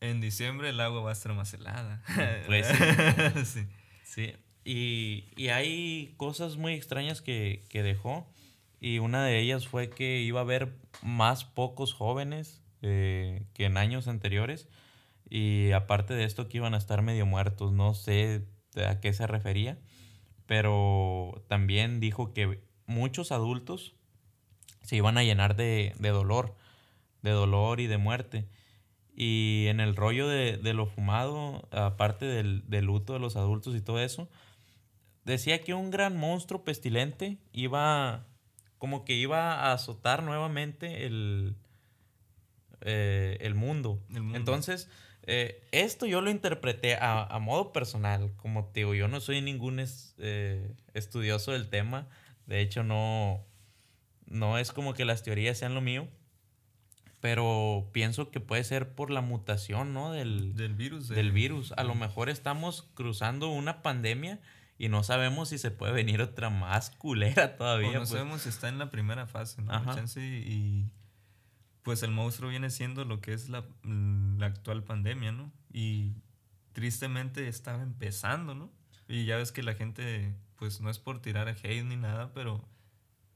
en 0.00 0.20
diciembre 0.20 0.70
el 0.70 0.80
agua 0.80 1.02
va 1.02 1.10
a 1.10 1.12
estar 1.12 1.32
más 1.34 1.52
helada. 1.54 2.02
Pues 2.46 2.66
sí. 3.44 3.66
Sí, 4.04 4.34
y, 4.64 5.24
y 5.36 5.48
hay 5.48 6.14
cosas 6.16 6.56
muy 6.56 6.74
extrañas 6.74 7.22
que, 7.22 7.64
que 7.68 7.82
dejó. 7.82 8.28
Y 8.80 8.98
una 8.98 9.24
de 9.24 9.38
ellas 9.38 9.68
fue 9.68 9.90
que 9.90 10.20
iba 10.20 10.40
a 10.40 10.42
haber 10.42 10.74
más 11.02 11.44
pocos 11.44 11.92
jóvenes 11.92 12.62
eh, 12.82 13.44
que 13.54 13.66
en 13.66 13.76
años 13.76 14.08
anteriores. 14.08 14.68
Y 15.28 15.70
aparte 15.72 16.14
de 16.14 16.24
esto 16.24 16.48
que 16.48 16.56
iban 16.56 16.74
a 16.74 16.78
estar 16.78 17.02
medio 17.02 17.24
muertos, 17.24 17.72
no 17.72 17.94
sé 17.94 18.46
a 18.76 19.00
qué 19.00 19.12
se 19.12 19.26
refería, 19.26 19.78
pero 20.46 21.44
también 21.48 22.00
dijo 22.00 22.32
que 22.32 22.62
muchos 22.86 23.32
adultos 23.32 23.94
se 24.82 24.96
iban 24.96 25.18
a 25.18 25.22
llenar 25.22 25.56
de, 25.56 25.94
de 25.98 26.08
dolor, 26.10 26.56
de 27.22 27.30
dolor 27.30 27.80
y 27.80 27.86
de 27.86 27.98
muerte. 27.98 28.48
Y 29.14 29.66
en 29.68 29.80
el 29.80 29.96
rollo 29.96 30.28
de, 30.28 30.56
de 30.56 30.74
lo 30.74 30.86
fumado, 30.86 31.68
aparte 31.72 32.24
del, 32.24 32.68
del 32.68 32.86
luto 32.86 33.12
de 33.12 33.18
los 33.18 33.36
adultos 33.36 33.74
y 33.74 33.80
todo 33.80 34.00
eso, 34.00 34.28
decía 35.24 35.62
que 35.62 35.74
un 35.74 35.90
gran 35.90 36.16
monstruo 36.16 36.64
pestilente 36.64 37.38
iba, 37.52 38.26
como 38.78 39.04
que 39.04 39.14
iba 39.14 39.54
a 39.54 39.72
azotar 39.72 40.22
nuevamente 40.22 41.06
el, 41.06 41.56
eh, 42.80 43.38
el, 43.40 43.54
mundo. 43.54 44.02
El 44.10 44.22
mundo. 44.22 44.38
Entonces, 44.38 44.88
eh, 45.24 45.66
esto 45.72 46.06
yo 46.06 46.20
lo 46.20 46.30
interpreté 46.30 46.96
a, 46.96 47.22
a 47.24 47.38
modo 47.38 47.72
personal, 47.72 48.32
como 48.36 48.66
te 48.66 48.80
digo, 48.80 48.94
yo 48.94 49.06
no 49.08 49.20
soy 49.20 49.40
ningún 49.40 49.78
es- 49.80 50.14
eh, 50.18 50.72
estudioso 50.94 51.52
del 51.52 51.68
tema, 51.68 52.08
de 52.46 52.60
hecho 52.60 52.82
no, 52.82 53.44
no 54.26 54.58
es 54.58 54.72
como 54.72 54.94
que 54.94 55.04
las 55.04 55.22
teorías 55.22 55.58
sean 55.58 55.74
lo 55.74 55.80
mío, 55.80 56.08
pero 57.20 57.90
pienso 57.92 58.30
que 58.30 58.40
puede 58.40 58.64
ser 58.64 58.94
por 58.94 59.10
la 59.10 59.20
mutación, 59.20 59.92
¿no? 59.92 60.10
Del, 60.12 60.54
Del 60.56 60.74
virus. 60.74 61.08
de- 61.08 61.16
del 61.16 61.32
virus. 61.32 61.72
A 61.76 61.84
lo 61.84 61.94
mejor 61.94 62.30
estamos 62.30 62.88
cruzando 62.94 63.48
una 63.48 63.82
pandemia 63.82 64.40
y 64.78 64.88
no 64.88 65.02
sabemos 65.02 65.50
si 65.50 65.58
se 65.58 65.70
puede 65.70 65.92
venir 65.92 66.22
otra 66.22 66.48
más 66.48 66.88
culera 66.90 67.44
O 67.44 67.50
todavía. 67.58 67.92
no 67.92 67.98
pues. 67.98 68.08
sabemos 68.10 68.42
si 68.42 68.48
está 68.48 68.68
en 68.70 68.78
la 68.78 68.90
primera 68.90 69.26
fase, 69.26 69.60
¿no? 69.60 69.72
Chance 69.94 70.20
y, 70.22 70.90
pues 71.82 72.02
el 72.02 72.10
monstruo 72.10 72.50
viene 72.50 72.70
siendo 72.70 73.04
lo 73.04 73.20
que 73.20 73.32
es 73.32 73.48
la, 73.48 73.64
la 73.84 74.46
actual 74.46 74.84
pandemia, 74.84 75.32
¿no? 75.32 75.52
Y 75.72 76.14
tristemente 76.72 77.48
estaba 77.48 77.82
empezando, 77.82 78.54
¿no? 78.54 78.70
Y 79.08 79.24
ya 79.24 79.36
ves 79.36 79.52
que 79.52 79.62
la 79.62 79.74
gente, 79.74 80.34
pues 80.56 80.80
no 80.80 80.90
es 80.90 80.98
por 80.98 81.20
tirar 81.20 81.48
a 81.48 81.52
hate 81.52 81.84
ni 81.84 81.96
nada, 81.96 82.32
pero 82.32 82.68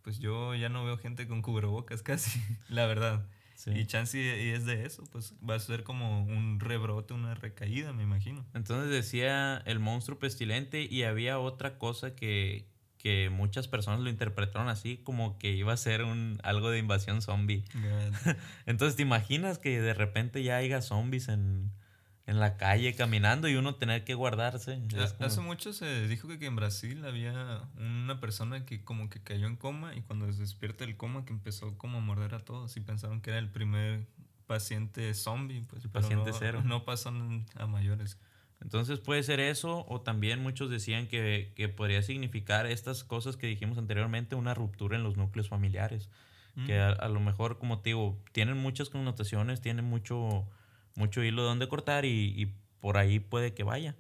pues 0.03 0.19
yo 0.19 0.55
ya 0.55 0.69
no 0.69 0.85
veo 0.85 0.99
gente 0.99 1.27
con 1.27 1.43
cubrebocas 1.43 2.03
casi, 2.05 2.41
la 2.69 2.87
verdad. 2.87 3.27
Sí. 3.57 3.71
Y 3.71 3.87
chance 3.87 4.19
y, 4.19 4.23
y 4.23 4.51
es 4.51 4.67
de 4.67 4.85
eso, 4.85 5.05
pues 5.11 5.35
va 5.49 5.55
a 5.55 5.61
ser 5.61 5.85
como 5.85 6.25
un 6.25 6.61
rebrote, 6.61 7.15
una 7.15 7.35
recaída, 7.35 7.93
me 7.93 8.03
imagino. 8.03 8.45
Entonces 8.53 8.91
decía 8.91 9.63
el 9.65 9.79
monstruo 9.79 10.19
pestilente 10.19 10.83
y 10.83 11.05
había 11.05 11.39
otra 11.39 11.79
cosa 11.79 12.15
que, 12.15 12.69
que 13.05 13.29
muchas 13.31 13.69
personas 13.69 14.01
lo 14.01 14.09
interpretaron 14.09 14.69
así 14.71 14.97
como 14.97 15.37
que 15.39 15.53
iba 15.53 15.75
a 15.75 15.77
ser 15.77 16.03
un, 16.05 16.41
algo 16.43 16.71
de 16.71 16.79
invasión 16.79 17.21
zombie. 17.21 17.63
Entonces 18.67 18.97
te 18.97 19.03
imaginas 19.03 19.59
que 19.59 19.79
de 19.81 19.93
repente 19.93 20.43
ya 20.43 20.57
haya 20.57 20.81
zombies 20.81 21.29
en, 21.29 21.71
en 22.27 22.41
la 22.41 22.57
calle 22.57 22.95
caminando 22.95 23.47
y 23.47 23.57
uno 23.57 23.75
tener 23.75 24.05
que 24.05 24.15
guardarse. 24.15 24.81
Como- 24.91 25.27
Hace 25.27 25.41
mucho 25.43 25.75
se 25.75 26.09
dijo 26.09 26.29
que, 26.29 26.39
que 26.39 26.47
en 26.47 26.57
Brasil 26.57 27.05
había 27.05 27.61
una 27.77 28.19
persona 28.21 28.65
que 28.65 28.83
como 28.83 29.11
que 29.11 29.23
cayó 29.23 29.47
en 29.49 29.57
coma 29.57 29.95
y 29.95 30.01
cuando 30.01 30.33
se 30.33 30.41
despierta 30.41 30.87
del 30.87 30.97
coma 30.97 31.27
que 31.27 31.35
empezó 31.35 31.77
como 31.77 31.99
a 31.99 32.01
morder 32.01 32.35
a 32.35 32.39
todos 32.45 32.75
y 32.77 32.81
pensaron 32.81 33.21
que 33.21 33.31
era 33.31 33.39
el 33.39 33.51
primer 33.51 34.07
paciente 34.47 35.13
zombie, 35.15 35.63
pues 35.69 35.85
El 35.85 35.91
paciente 35.91 36.31
no, 36.31 36.37
cero. 36.39 36.63
no 36.65 36.85
pasó 36.87 37.13
a 37.57 37.67
mayores. 37.67 38.19
Entonces 38.61 38.99
puede 39.01 39.23
ser 39.23 39.41
eso 39.41 39.85
o 39.89 40.01
también 40.01 40.43
muchos 40.43 40.71
decían 40.71 41.07
que, 41.07 41.53
que 41.55 41.69
podría 41.69 42.03
significar 42.03 42.67
estas 42.67 43.05
cosas 43.05 43.37
que 43.37 43.47
dijimos 43.47 43.77
anteriormente, 43.79 44.37
una 44.37 44.55
ruptura 44.55 44.97
en 44.97 45.03
los 45.03 45.17
núcleos 45.17 45.49
familiares. 45.49 46.09
Que 46.67 46.79
a, 46.79 46.91
a 46.91 47.09
lo 47.09 47.19
mejor, 47.19 47.59
como 47.59 47.81
te 47.81 47.91
digo, 47.91 48.17
tienen 48.31 48.57
muchas 48.57 48.89
connotaciones, 48.89 49.61
tienen 49.61 49.85
mucho, 49.85 50.47
mucho 50.95 51.25
hilo 51.25 51.43
donde 51.43 51.67
cortar 51.67 52.05
y, 52.05 52.33
y 52.41 52.55
por 52.81 52.97
ahí 52.97 53.19
puede 53.19 53.55
que 53.55 53.65
vaya. 53.65 53.97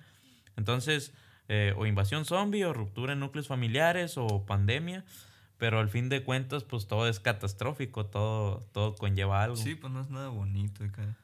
Entonces, 0.57 1.13
eh, 1.49 1.75
o 1.77 1.85
invasión 1.85 2.25
zombie, 2.25 2.65
o 2.65 2.73
ruptura 2.73 3.13
en 3.13 3.21
núcleos 3.21 3.49
familiares, 3.49 4.17
o 4.17 4.47
pandemia, 4.47 5.05
pero 5.59 5.79
al 5.79 5.89
fin 5.89 6.09
de 6.09 6.23
cuentas, 6.23 6.65
pues 6.65 6.87
todo 6.87 7.09
es 7.09 7.21
catastrófico, 7.21 8.07
todo, 8.07 8.61
todo 8.73 8.95
conlleva 8.95 9.43
algo. 9.43 9.57
Sí, 9.57 9.75
pues 9.75 9.93
no 9.93 10.01
es 10.01 10.11
nada 10.11 10.29
bonito 10.29 10.85
acá. 10.85 11.17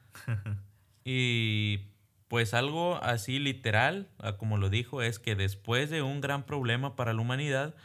Y 1.03 1.79
pues 2.31 2.53
algo 2.53 2.95
así 3.03 3.39
literal, 3.39 4.07
ah, 4.19 4.37
como 4.37 4.57
lo 4.57 4.69
dijo, 4.69 5.01
es 5.01 5.19
que 5.19 5.35
después 5.35 5.89
de 5.89 6.01
un 6.01 6.21
gran 6.21 6.45
problema 6.45 6.95
para 6.95 7.11
la 7.11 7.19
humanidad, 7.19 7.75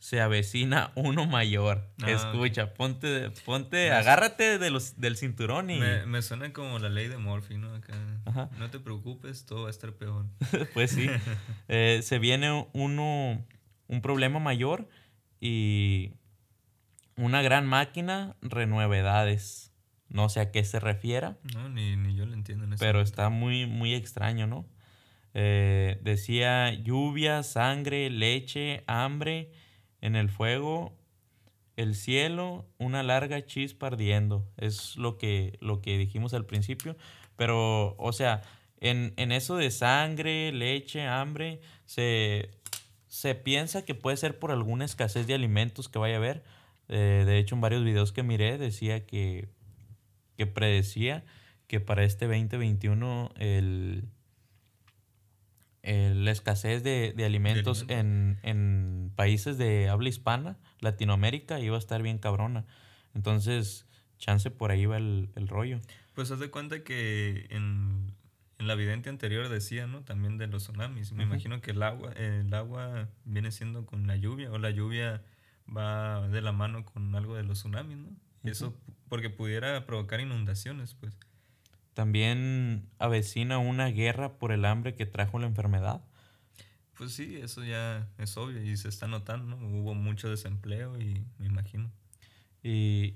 se 0.00 0.20
avecina 0.20 0.90
uno 0.96 1.26
mayor. 1.26 1.88
Ah, 2.02 2.10
Escucha, 2.10 2.74
ponte, 2.74 3.30
ponte, 3.44 3.88
Me- 3.90 3.94
agárrate 3.94 4.58
de 4.58 4.70
los, 4.70 5.00
del 5.00 5.16
cinturón 5.16 5.70
y 5.70 5.78
Me, 5.78 6.06
me 6.06 6.22
suena 6.22 6.52
como 6.52 6.80
la 6.80 6.88
ley 6.88 7.06
de 7.06 7.18
Murphy, 7.18 7.56
¿no? 7.56 7.72
Acá. 7.72 7.94
Ajá. 8.24 8.50
No 8.58 8.68
te 8.68 8.80
preocupes, 8.80 9.46
todo 9.46 9.62
va 9.62 9.68
a 9.68 9.70
estar 9.70 9.92
peor. 9.92 10.26
pues 10.74 10.90
sí, 10.90 11.08
eh, 11.68 12.00
se 12.02 12.18
viene 12.18 12.66
uno, 12.72 13.46
un 13.86 14.02
problema 14.02 14.40
mayor 14.40 14.88
y 15.38 16.14
una 17.16 17.42
gran 17.42 17.64
máquina 17.64 18.34
renuevedades. 18.42 19.70
No 20.08 20.28
sé 20.28 20.40
a 20.40 20.50
qué 20.52 20.64
se 20.64 20.80
refiera. 20.80 21.36
No, 21.54 21.68
ni, 21.68 21.96
ni 21.96 22.14
yo 22.14 22.26
lo 22.26 22.34
entiendo 22.34 22.64
en 22.64 22.74
ese 22.74 22.80
Pero 22.80 22.98
momento. 22.98 23.10
está 23.10 23.28
muy, 23.30 23.66
muy 23.66 23.94
extraño, 23.94 24.46
¿no? 24.46 24.66
Eh, 25.34 25.98
decía 26.02 26.72
lluvia, 26.74 27.42
sangre, 27.42 28.08
leche, 28.10 28.84
hambre 28.86 29.50
en 30.00 30.14
el 30.14 30.28
fuego, 30.28 30.96
el 31.76 31.94
cielo, 31.96 32.66
una 32.78 33.02
larga 33.02 33.44
chispa 33.44 33.88
ardiendo. 33.88 34.46
Es 34.56 34.96
lo 34.96 35.18
que, 35.18 35.58
lo 35.60 35.80
que 35.80 35.98
dijimos 35.98 36.34
al 36.34 36.46
principio. 36.46 36.96
Pero, 37.36 37.96
o 37.98 38.12
sea, 38.12 38.42
en, 38.78 39.12
en 39.16 39.32
eso 39.32 39.56
de 39.56 39.70
sangre, 39.72 40.52
leche, 40.52 41.04
hambre, 41.06 41.60
se, 41.84 42.50
se 43.08 43.34
piensa 43.34 43.84
que 43.84 43.94
puede 43.96 44.16
ser 44.16 44.38
por 44.38 44.52
alguna 44.52 44.84
escasez 44.84 45.26
de 45.26 45.34
alimentos 45.34 45.88
que 45.88 45.98
vaya 45.98 46.14
a 46.14 46.18
haber. 46.18 46.44
Eh, 46.88 47.24
de 47.26 47.38
hecho, 47.38 47.56
en 47.56 47.60
varios 47.62 47.82
videos 47.82 48.12
que 48.12 48.22
miré 48.22 48.56
decía 48.58 49.04
que, 49.06 49.48
que 50.36 50.46
predecía 50.46 51.24
que 51.66 51.80
para 51.80 52.04
este 52.04 52.26
2021 52.26 53.32
el, 53.38 54.04
el- 55.82 56.24
la 56.24 56.30
escasez 56.30 56.82
de, 56.82 57.12
de 57.16 57.24
alimentos 57.24 57.84
en, 57.88 58.38
en 58.42 59.12
países 59.16 59.58
de 59.58 59.88
habla 59.88 60.08
hispana, 60.08 60.58
Latinoamérica, 60.80 61.60
iba 61.60 61.76
a 61.76 61.78
estar 61.78 62.02
bien 62.02 62.18
cabrona. 62.18 62.64
Entonces, 63.14 63.86
chance 64.18 64.50
por 64.50 64.70
ahí 64.70 64.86
va 64.86 64.96
el, 64.96 65.30
el 65.36 65.48
rollo. 65.48 65.80
Pues 66.14 66.30
haz 66.30 66.38
de 66.40 66.50
cuenta 66.50 66.82
que 66.84 67.46
en, 67.50 68.12
en 68.58 68.66
la 68.66 68.74
vidente 68.74 69.08
anterior 69.10 69.48
decía, 69.48 69.86
¿no? 69.86 70.02
También 70.02 70.38
de 70.38 70.46
los 70.46 70.64
tsunamis. 70.64 71.12
Me 71.12 71.24
imagino 71.24 71.60
que 71.60 71.72
el 71.72 71.82
agua, 71.82 72.12
el 72.12 72.52
agua 72.54 73.08
viene 73.24 73.50
siendo 73.50 73.84
con 73.86 74.06
la 74.06 74.16
lluvia, 74.16 74.50
o 74.52 74.58
la 74.58 74.70
lluvia 74.70 75.22
va 75.74 76.28
de 76.28 76.40
la 76.40 76.52
mano 76.52 76.84
con 76.84 77.14
algo 77.14 77.34
de 77.36 77.42
los 77.42 77.58
tsunamis, 77.58 77.96
¿no? 77.98 78.08
Y 78.42 78.50
Eso 78.50 78.74
porque 79.14 79.30
pudiera 79.30 79.86
provocar 79.86 80.18
inundaciones, 80.18 80.94
pues. 80.94 81.16
También 81.92 82.90
avecina 82.98 83.58
una 83.58 83.86
guerra 83.86 84.38
por 84.38 84.50
el 84.50 84.64
hambre 84.64 84.96
que 84.96 85.06
trajo 85.06 85.38
la 85.38 85.46
enfermedad. 85.46 86.02
Pues 86.98 87.12
sí, 87.12 87.36
eso 87.36 87.62
ya 87.62 88.08
es 88.18 88.36
obvio 88.36 88.60
y 88.60 88.76
se 88.76 88.88
está 88.88 89.06
notando, 89.06 89.56
¿no? 89.56 89.68
Hubo 89.68 89.94
mucho 89.94 90.28
desempleo 90.28 91.00
y 91.00 91.24
me 91.38 91.46
imagino. 91.46 91.92
Y, 92.64 93.14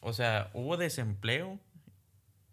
o 0.00 0.12
sea, 0.12 0.50
hubo 0.52 0.76
desempleo 0.76 1.58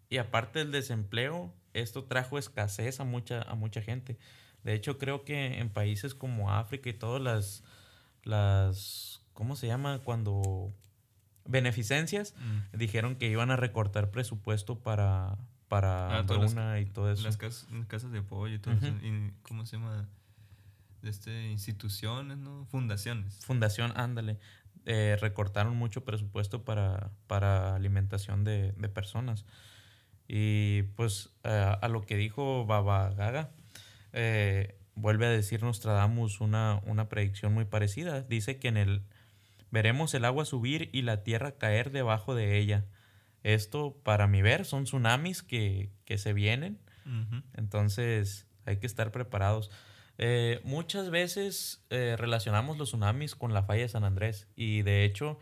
y 0.08 0.16
aparte 0.16 0.60
del 0.60 0.72
desempleo, 0.72 1.52
esto 1.74 2.04
trajo 2.04 2.38
escasez 2.38 3.00
a 3.00 3.04
mucha, 3.04 3.42
a 3.42 3.54
mucha 3.54 3.82
gente. 3.82 4.16
De 4.64 4.72
hecho, 4.72 4.96
creo 4.96 5.26
que 5.26 5.58
en 5.58 5.68
países 5.68 6.14
como 6.14 6.54
África 6.54 6.88
y 6.88 6.94
todas 6.94 7.20
las, 7.20 7.64
las, 8.22 9.20
¿cómo 9.34 9.56
se 9.56 9.66
llama? 9.66 9.98
Cuando 9.98 10.72
beneficencias, 11.48 12.34
dijeron 12.72 13.16
que 13.16 13.28
iban 13.28 13.50
a 13.50 13.56
recortar 13.56 14.10
presupuesto 14.10 14.78
para, 14.78 15.36
para 15.68 16.08
Ah, 16.10 16.18
hambruna 16.20 16.78
y 16.78 16.86
todo 16.86 17.10
eso. 17.10 17.24
Las 17.24 17.36
cas- 17.36 17.66
casas 17.88 18.12
de 18.12 18.20
apoyo 18.20 18.54
y 18.54 18.58
todo 18.60 18.74
eso. 18.74 18.86
y 19.02 19.32
¿Cómo 19.42 19.66
se 19.66 19.76
llama? 19.78 20.08
Este, 21.02 21.48
instituciones, 21.50 22.38
¿no? 22.38 22.66
Fundaciones. 22.66 23.38
Fundación, 23.44 23.92
ándale. 23.96 24.38
eh, 24.90 25.16
recortaron 25.20 25.76
mucho 25.76 26.04
presupuesto 26.04 26.64
para, 26.64 27.10
para 27.26 27.74
alimentación 27.74 28.42
de, 28.44 28.72
de 28.72 28.88
personas. 28.88 29.44
Y 30.26 30.82
pues 30.96 31.30
eh, 31.44 31.76
a 31.80 31.88
lo 31.88 32.02
que 32.02 32.16
dijo 32.16 32.64
Baba 32.66 33.10
Gaga, 33.10 33.50
eh, 34.12 34.78
vuelve 34.94 35.26
a 35.26 35.30
decir 35.30 35.62
Nostradamus 35.62 36.40
una, 36.40 36.80
una 36.86 37.08
predicción 37.08 37.52
muy 37.54 37.64
parecida. 37.66 38.22
Dice 38.22 38.58
que 38.58 38.68
en 38.68 38.76
el 38.78 39.02
veremos 39.70 40.14
el 40.14 40.24
agua 40.24 40.44
subir 40.44 40.90
y 40.92 41.02
la 41.02 41.22
tierra 41.22 41.56
caer 41.56 41.90
debajo 41.90 42.34
de 42.34 42.58
ella. 42.58 42.86
Esto, 43.42 43.96
para 44.02 44.26
mi 44.26 44.42
ver, 44.42 44.64
son 44.64 44.84
tsunamis 44.84 45.42
que, 45.42 45.90
que 46.04 46.18
se 46.18 46.32
vienen. 46.32 46.78
Entonces 47.54 48.46
hay 48.66 48.76
que 48.76 48.86
estar 48.86 49.10
preparados. 49.12 49.70
Eh, 50.18 50.60
muchas 50.64 51.10
veces 51.10 51.82
eh, 51.88 52.16
relacionamos 52.18 52.76
los 52.76 52.88
tsunamis 52.88 53.34
con 53.34 53.54
la 53.54 53.62
falla 53.62 53.82
de 53.82 53.88
San 53.88 54.04
Andrés 54.04 54.48
y 54.56 54.82
de 54.82 55.04
hecho 55.04 55.38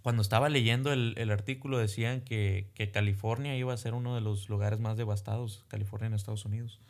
cuando 0.00 0.22
estaba 0.22 0.48
leyendo 0.48 0.92
el, 0.92 1.14
el 1.16 1.30
artículo 1.30 1.78
decían 1.78 2.22
que, 2.22 2.70
que 2.74 2.90
California 2.90 3.54
iba 3.56 3.72
a 3.72 3.76
ser 3.76 3.94
uno 3.94 4.14
de 4.16 4.20
los 4.20 4.48
lugares 4.48 4.80
más 4.80 4.96
devastados, 4.96 5.64
California 5.68 6.08
en 6.08 6.14
Estados 6.14 6.44
Unidos. 6.44 6.80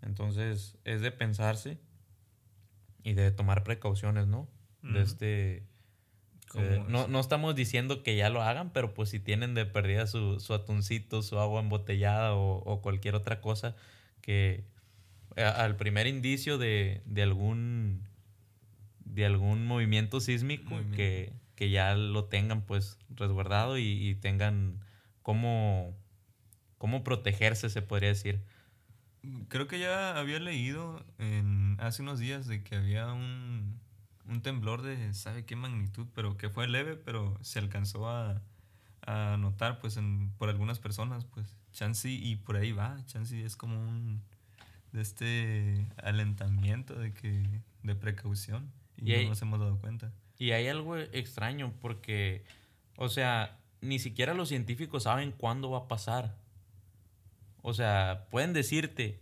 Entonces 0.00 0.76
es 0.84 1.02
de 1.02 1.12
pensarse 1.12 1.78
y 3.04 3.12
de 3.12 3.30
tomar 3.30 3.62
precauciones, 3.62 4.26
¿no? 4.26 4.48
De 4.82 5.02
este... 5.02 5.62
Eh, 6.54 6.84
no, 6.88 7.08
no 7.08 7.18
estamos 7.20 7.54
diciendo 7.54 8.02
que 8.02 8.14
ya 8.14 8.28
lo 8.28 8.42
hagan, 8.42 8.72
pero 8.74 8.92
pues 8.92 9.08
si 9.08 9.18
tienen 9.20 9.54
de 9.54 9.64
perdida 9.64 10.06
su, 10.06 10.38
su 10.38 10.52
atuncito, 10.52 11.22
su 11.22 11.38
agua 11.38 11.62
embotellada 11.62 12.34
o, 12.34 12.56
o 12.58 12.82
cualquier 12.82 13.14
otra 13.14 13.40
cosa 13.40 13.74
que 14.20 14.64
a- 15.36 15.48
al 15.64 15.76
primer 15.76 16.06
indicio 16.06 16.58
de, 16.58 17.00
de 17.06 17.22
algún 17.22 18.02
de 19.04 19.24
algún 19.26 19.66
movimiento 19.66 20.20
sísmico 20.20 20.70
Movimiento. 20.70 20.96
Que, 20.96 21.32
que 21.54 21.70
ya 21.70 21.94
lo 21.94 22.24
tengan 22.26 22.62
pues 22.62 22.98
resguardado 23.10 23.78
y, 23.78 23.84
y 24.08 24.14
tengan 24.14 24.80
cómo, 25.22 25.96
cómo 26.76 27.02
protegerse, 27.04 27.70
se 27.70 27.80
podría 27.82 28.10
decir. 28.10 28.40
Creo 29.48 29.68
que 29.68 29.78
ya 29.78 30.18
había 30.18 30.40
leído 30.40 31.04
en, 31.18 31.76
hace 31.78 32.02
unos 32.02 32.18
días 32.18 32.46
de 32.46 32.62
que 32.62 32.74
había 32.76 33.12
un, 33.12 33.78
un 34.28 34.42
temblor 34.42 34.82
de 34.82 35.12
sabe 35.14 35.44
qué 35.44 35.56
magnitud, 35.56 36.06
pero 36.14 36.36
que 36.36 36.48
fue 36.48 36.68
leve, 36.68 36.96
pero 36.96 37.38
se 37.42 37.58
alcanzó 37.58 38.08
a, 38.08 38.42
a 39.02 39.36
notar 39.38 39.80
pues 39.80 39.96
en- 39.96 40.30
por 40.38 40.48
algunas 40.48 40.78
personas, 40.78 41.24
pues 41.24 41.56
Chansey 41.72 42.14
y 42.22 42.36
por 42.36 42.56
ahí 42.56 42.72
va, 42.72 43.04
Chansey 43.06 43.42
es 43.42 43.56
como 43.56 43.78
un 43.80 44.22
de 44.92 45.00
este 45.00 45.86
alentamiento 46.02 46.94
de 46.94 47.12
que 47.14 47.42
de 47.82 47.94
precaución 47.94 48.70
y, 48.96 49.12
no 49.12 49.30
nos 49.30 49.42
hemos 49.42 49.58
dado 49.58 49.78
cuenta. 49.78 50.12
Y 50.38 50.50
hay 50.52 50.68
algo 50.68 50.96
extraño 50.96 51.72
porque, 51.80 52.44
o 52.96 53.08
sea, 53.08 53.58
ni 53.80 53.98
siquiera 53.98 54.34
los 54.34 54.48
científicos 54.48 55.04
saben 55.04 55.32
cuándo 55.32 55.70
va 55.70 55.78
a 55.78 55.88
pasar. 55.88 56.36
O 57.62 57.72
sea, 57.74 58.26
pueden 58.30 58.52
decirte, 58.52 59.20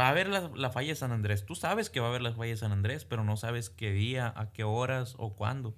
va 0.00 0.06
a 0.06 0.10
haber 0.10 0.28
la, 0.28 0.50
la 0.54 0.70
falla 0.70 0.88
de 0.88 0.94
San 0.94 1.12
Andrés. 1.12 1.44
Tú 1.44 1.54
sabes 1.54 1.90
que 1.90 2.00
va 2.00 2.06
a 2.06 2.08
haber 2.08 2.22
la 2.22 2.32
falla 2.32 2.52
de 2.52 2.56
San 2.56 2.72
Andrés, 2.72 3.04
pero 3.04 3.22
no 3.22 3.36
sabes 3.36 3.68
qué 3.68 3.92
día, 3.92 4.32
a 4.34 4.50
qué 4.50 4.64
horas 4.64 5.14
o 5.18 5.34
cuándo. 5.34 5.76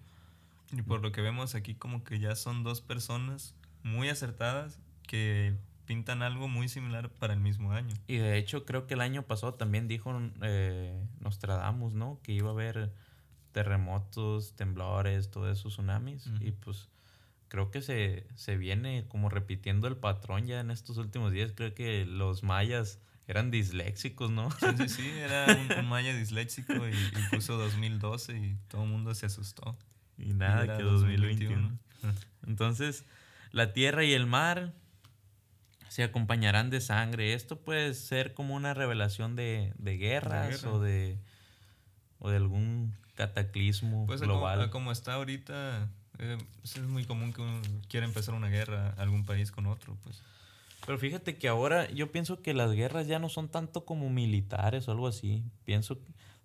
Y 0.71 0.83
por 0.83 1.03
lo 1.03 1.11
que 1.11 1.21
vemos 1.21 1.57
aquí 1.57 1.75
como 1.75 2.05
que 2.05 2.21
ya 2.21 2.37
son 2.37 2.63
dos 2.63 2.81
personas 2.81 3.57
muy 3.83 4.09
acertadas 4.09 4.79
que 5.09 5.57
pintan 5.87 6.23
algo 6.23 6.47
muy 6.47 6.69
similar 6.69 7.11
para 7.11 7.35
el 7.35 7.41
mismo 7.41 7.73
año. 7.73 7.95
Y 8.07 8.19
de 8.19 8.39
hecho 8.39 8.65
creo 8.65 8.87
que 8.87 8.95
el 8.95 9.01
año 9.01 9.25
pasado 9.25 9.55
también 9.55 9.89
dijo 9.89 10.17
eh, 10.41 11.05
Nostradamus, 11.19 11.93
¿no? 11.93 12.21
Que 12.23 12.33
iba 12.33 12.51
a 12.51 12.53
haber 12.53 12.93
terremotos, 13.51 14.55
temblores, 14.55 15.31
todo 15.31 15.51
eso, 15.51 15.69
tsunamis. 15.69 16.31
Y 16.41 16.53
pues 16.53 16.89
creo 17.49 17.73
que 17.73 17.83
se, 17.83 18.25
se 18.37 18.57
viene 18.57 19.05
como 19.09 19.29
repitiendo 19.29 19.89
el 19.89 19.97
patrón 19.97 20.47
ya 20.47 20.61
en 20.61 20.71
estos 20.71 20.97
últimos 20.97 21.33
días. 21.33 21.53
Creo 21.55 21.75
que 21.75 22.07
los 22.07 22.45
mayas 22.45 23.01
eran 23.27 23.51
disléxicos, 23.51 24.31
¿no? 24.31 24.51
Sí, 24.53 24.67
sí, 24.79 24.89
sí, 24.89 25.09
era 25.11 25.47
un, 25.55 25.79
un 25.81 25.89
maya 25.89 26.15
disléxico 26.15 26.75
y, 26.89 26.93
y 26.93 27.23
puso 27.31 27.57
2012 27.57 28.37
y 28.37 28.57
todo 28.69 28.83
el 28.85 28.89
mundo 28.91 29.15
se 29.15 29.27
asustó. 29.27 29.77
Y 30.19 30.31
Y 30.31 30.35
nada, 30.35 30.65
era 30.65 30.77
que 30.77 30.83
2021. 30.83 31.79
Entonces, 32.47 33.05
la 33.53 33.73
tierra 33.73 34.05
y 34.05 34.13
el 34.13 34.27
mar 34.27 34.73
se 35.89 36.03
acompañarán 36.03 36.71
de 36.71 36.81
sangre. 36.81 37.35
Esto 37.35 37.61
puede 37.61 37.95
ser 37.95 38.35
como 38.35 38.55
una 38.55 38.75
revelación 38.75 39.37
de, 39.37 39.73
de 39.79 39.97
guerras 39.99 40.63
guerra. 40.63 40.73
o 40.75 40.81
de 40.81 41.19
o 42.19 42.31
de 42.31 42.37
algún 42.37 42.95
cataclismo 43.15 44.07
Pues 44.07 44.21
como, 44.21 44.35
global. 44.35 44.61
a 44.63 44.71
como 44.71 44.93
está 44.93 45.15
ahorita, 45.15 45.89
eh, 46.19 46.39
pues 46.61 46.77
es 46.77 46.83
muy 46.85 47.05
común 47.05 47.33
que 47.33 47.41
uno 47.43 47.61
quiera 47.89 48.07
empezar 48.07 48.35
una 48.35 48.49
guerra 48.49 48.95
algún 48.97 49.25
país 49.25 49.51
con 49.51 49.67
otro, 49.67 49.97
pues. 50.03 50.23
Pero 50.85 50.99
fíjate 50.99 51.37
que 51.39 51.49
ahora 51.49 51.89
yo 51.91 52.11
pienso 52.11 52.43
que 52.43 52.55
las 52.55 52.73
guerras 52.73 53.07
ya 53.07 53.19
no 53.19 53.29
son 53.29 53.49
tanto 53.49 53.85
como 53.85 54.11
militares 54.11 54.89
o 54.89 54.93
algo 54.93 55.07
así. 55.07 55.45
Pienso, 55.65 55.99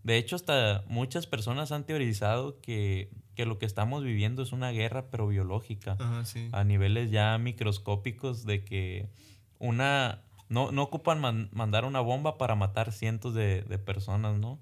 de 0.03 0.17
hecho, 0.17 0.35
hasta 0.35 0.83
muchas 0.87 1.25
personas 1.25 1.71
han 1.71 1.85
teorizado 1.85 2.61
que, 2.61 3.09
que 3.35 3.45
lo 3.45 3.57
que 3.57 3.65
estamos 3.65 4.03
viviendo 4.03 4.43
es 4.43 4.51
una 4.51 4.69
guerra 4.71 5.09
pero 5.09 5.27
biológica. 5.27 5.97
Ajá, 5.99 6.23
sí. 6.25 6.49
a 6.51 6.63
niveles 6.63 7.09
ya 7.11 7.37
microscópicos 7.37 8.45
de 8.45 8.63
que 8.63 9.09
una 9.59 10.21
no, 10.49 10.71
no 10.71 10.83
ocupan 10.83 11.19
man- 11.19 11.49
mandar 11.51 11.83
una 11.83 11.99
bomba 11.99 12.37
para 12.37 12.55
matar 12.55 12.91
cientos 12.91 13.33
de, 13.33 13.63
de 13.63 13.79
personas, 13.79 14.37
¿no? 14.37 14.59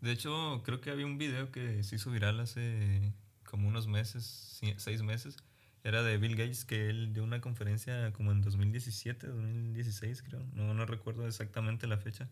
De 0.00 0.12
hecho, 0.12 0.62
creo 0.64 0.80
que 0.80 0.90
había 0.90 1.06
un 1.06 1.18
video 1.18 1.50
que 1.52 1.82
se 1.84 1.96
hizo 1.96 2.10
viral 2.10 2.40
hace 2.40 3.12
como 3.44 3.68
unos 3.68 3.86
meses, 3.86 4.60
seis 4.76 5.02
meses. 5.02 5.36
Era 5.84 6.02
de 6.02 6.18
Bill 6.18 6.36
Gates, 6.36 6.64
que 6.64 6.90
él 6.90 7.12
dio 7.12 7.22
una 7.22 7.40
conferencia 7.40 8.12
como 8.12 8.32
en 8.32 8.42
2017, 8.42 9.26
2016 9.26 10.22
creo. 10.22 10.44
No, 10.54 10.74
no 10.74 10.86
recuerdo 10.86 11.26
exactamente 11.26 11.86
la 11.86 11.98
fecha. 11.98 12.28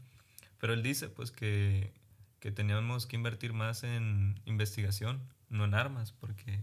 Pero 0.59 0.72
él 0.72 0.82
dice 0.82 1.09
pues 1.09 1.30
que, 1.30 1.92
que 2.40 2.50
teníamos 2.50 3.06
que 3.06 3.16
invertir 3.16 3.52
más 3.52 3.85
en 3.85 4.40
investigación, 4.44 5.20
no 5.48 5.64
en 5.64 5.74
armas, 5.74 6.12
porque 6.12 6.61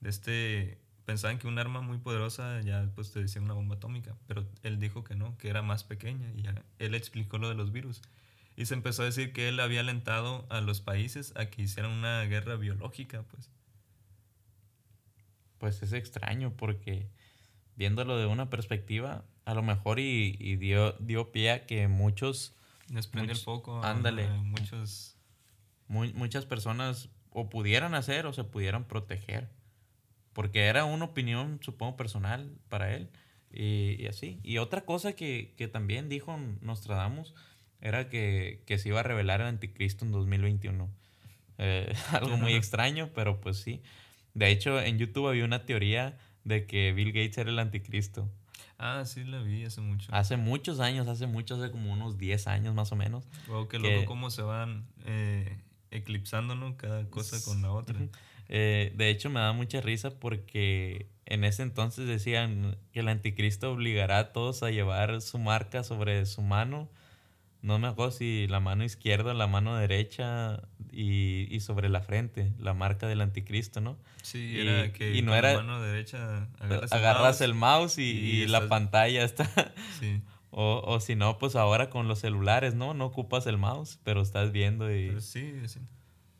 de 0.00 0.10
este 0.10 0.78
pensaban 1.04 1.38
que 1.38 1.46
un 1.46 1.58
arma 1.58 1.82
muy 1.82 1.98
poderosa 1.98 2.62
ya 2.62 2.90
pues 2.94 3.12
te 3.12 3.20
decía 3.20 3.42
una 3.42 3.54
bomba 3.54 3.76
atómica, 3.76 4.16
pero 4.26 4.46
él 4.62 4.78
dijo 4.78 5.04
que 5.04 5.14
no, 5.14 5.36
que 5.36 5.48
era 5.48 5.62
más 5.62 5.84
pequeña 5.84 6.32
y 6.34 6.42
ya 6.42 6.54
él 6.78 6.94
explicó 6.94 7.38
lo 7.38 7.48
de 7.48 7.54
los 7.54 7.72
virus. 7.72 8.00
Y 8.56 8.66
se 8.66 8.74
empezó 8.74 9.02
a 9.02 9.06
decir 9.06 9.32
que 9.32 9.48
él 9.48 9.58
había 9.60 9.80
alentado 9.80 10.46
a 10.48 10.60
los 10.60 10.80
países 10.80 11.32
a 11.36 11.46
que 11.46 11.62
hicieran 11.62 11.90
una 11.92 12.22
guerra 12.22 12.56
biológica, 12.56 13.22
pues. 13.24 13.50
Pues 15.64 15.82
es 15.82 15.94
extraño 15.94 16.52
porque 16.54 17.08
viéndolo 17.74 18.18
de 18.18 18.26
una 18.26 18.50
perspectiva, 18.50 19.24
a 19.46 19.54
lo 19.54 19.62
mejor 19.62 19.98
y, 19.98 20.36
y 20.38 20.56
dio, 20.56 20.92
dio 21.00 21.32
pie 21.32 21.52
a 21.52 21.64
que 21.64 21.88
muchos, 21.88 22.54
Les 22.90 23.06
prende 23.06 23.32
el 23.32 23.38
Much- 23.38 23.44
foco 23.44 23.82
a, 23.82 23.90
ándale. 23.90 24.28
muchos... 24.28 25.16
mu- 25.88 26.12
muchas 26.12 26.44
personas 26.44 27.08
o 27.30 27.48
pudieran 27.48 27.94
hacer 27.94 28.26
o 28.26 28.34
se 28.34 28.44
pudieran 28.44 28.84
proteger. 28.84 29.48
Porque 30.34 30.64
era 30.66 30.84
una 30.84 31.06
opinión, 31.06 31.60
supongo, 31.62 31.96
personal 31.96 32.52
para 32.68 32.94
él. 32.94 33.08
Y, 33.50 33.96
y 34.02 34.06
así. 34.08 34.40
Y 34.42 34.58
otra 34.58 34.82
cosa 34.84 35.14
que, 35.14 35.54
que 35.56 35.66
también 35.66 36.10
dijo 36.10 36.36
Nostradamus 36.60 37.34
era 37.80 38.10
que, 38.10 38.62
que 38.66 38.76
se 38.78 38.90
iba 38.90 39.00
a 39.00 39.02
revelar 39.02 39.40
el 39.40 39.46
anticristo 39.46 40.04
en 40.04 40.12
2021. 40.12 40.90
Eh, 41.56 41.90
algo 42.12 42.36
muy 42.36 42.52
extraño, 42.52 43.08
pero 43.14 43.40
pues 43.40 43.56
sí. 43.56 43.80
De 44.34 44.50
hecho, 44.50 44.80
en 44.80 44.98
YouTube 44.98 45.28
había 45.28 45.44
una 45.44 45.64
teoría 45.64 46.18
de 46.44 46.66
que 46.66 46.92
Bill 46.92 47.12
Gates 47.12 47.38
era 47.38 47.50
el 47.50 47.58
anticristo. 47.58 48.28
Ah, 48.78 49.04
sí, 49.06 49.24
la 49.24 49.40
vi 49.40 49.64
hace 49.64 49.80
mucho. 49.80 50.08
Hace 50.12 50.36
muchos 50.36 50.80
años, 50.80 51.06
hace 51.08 51.26
muchos, 51.26 51.60
hace 51.60 51.70
como 51.70 51.92
unos 51.92 52.18
10 52.18 52.46
años 52.48 52.74
más 52.74 52.90
o 52.92 52.96
menos. 52.96 53.28
Wow, 53.46 53.68
qué 53.68 53.78
que- 53.78 53.94
loco 53.94 54.06
cómo 54.06 54.30
se 54.30 54.42
van 54.42 54.86
eh, 55.04 55.58
eclipsando, 55.90 56.54
¿no? 56.56 56.76
Cada 56.76 57.08
cosa 57.08 57.40
con 57.44 57.62
la 57.62 57.70
otra. 57.70 57.98
Eh, 58.48 58.92
de 58.96 59.08
hecho, 59.08 59.30
me 59.30 59.40
da 59.40 59.52
mucha 59.52 59.80
risa 59.80 60.18
porque 60.18 61.08
en 61.24 61.44
ese 61.44 61.62
entonces 61.62 62.06
decían 62.06 62.76
que 62.92 63.00
el 63.00 63.08
anticristo 63.08 63.72
obligará 63.72 64.18
a 64.18 64.32
todos 64.32 64.62
a 64.62 64.70
llevar 64.70 65.20
su 65.22 65.38
marca 65.38 65.82
sobre 65.84 66.26
su 66.26 66.42
mano. 66.42 66.90
No 67.64 67.78
me 67.78 67.88
acuerdo 67.88 68.12
si 68.12 68.46
la 68.46 68.60
mano 68.60 68.84
izquierda 68.84 69.30
o 69.30 69.34
la 69.34 69.46
mano 69.46 69.74
derecha 69.74 70.60
y, 70.92 71.48
y 71.50 71.60
sobre 71.60 71.88
la 71.88 72.02
frente, 72.02 72.52
la 72.58 72.74
marca 72.74 73.08
del 73.08 73.22
anticristo, 73.22 73.80
¿no? 73.80 73.96
Sí, 74.22 74.38
Y- 74.54 74.60
era 74.68 74.92
que 74.92 75.14
y 75.16 75.22
no 75.22 75.30
con 75.30 75.38
era- 75.38 75.52
la 75.54 75.58
mano 75.62 75.80
derecha 75.80 76.46
agarras, 76.60 76.92
Agarras 76.92 77.40
el 77.40 77.52
el 77.52 77.56
mouse 77.56 77.96
y, 77.98 78.02
y 78.02 78.46
la 78.46 78.68
pantalla 78.68 79.24
está... 79.24 79.48
Sí, 79.98 80.20
O, 80.50 80.82
o 80.84 81.00
si 81.00 81.16
no, 81.16 81.38
pues 81.38 81.56
ahora 81.56 81.88
con 81.88 82.06
los 82.06 82.18
celulares, 82.20 82.74
¿no? 82.74 82.92
No 82.92 83.06
ocupas 83.06 83.46
el 83.46 83.56
mouse, 83.56 83.98
pero 84.04 84.20
estás 84.20 84.52
viendo 84.52 84.94
y... 84.94 85.08
pero 85.08 85.20
sí, 85.22 85.54
sí. 85.66 85.80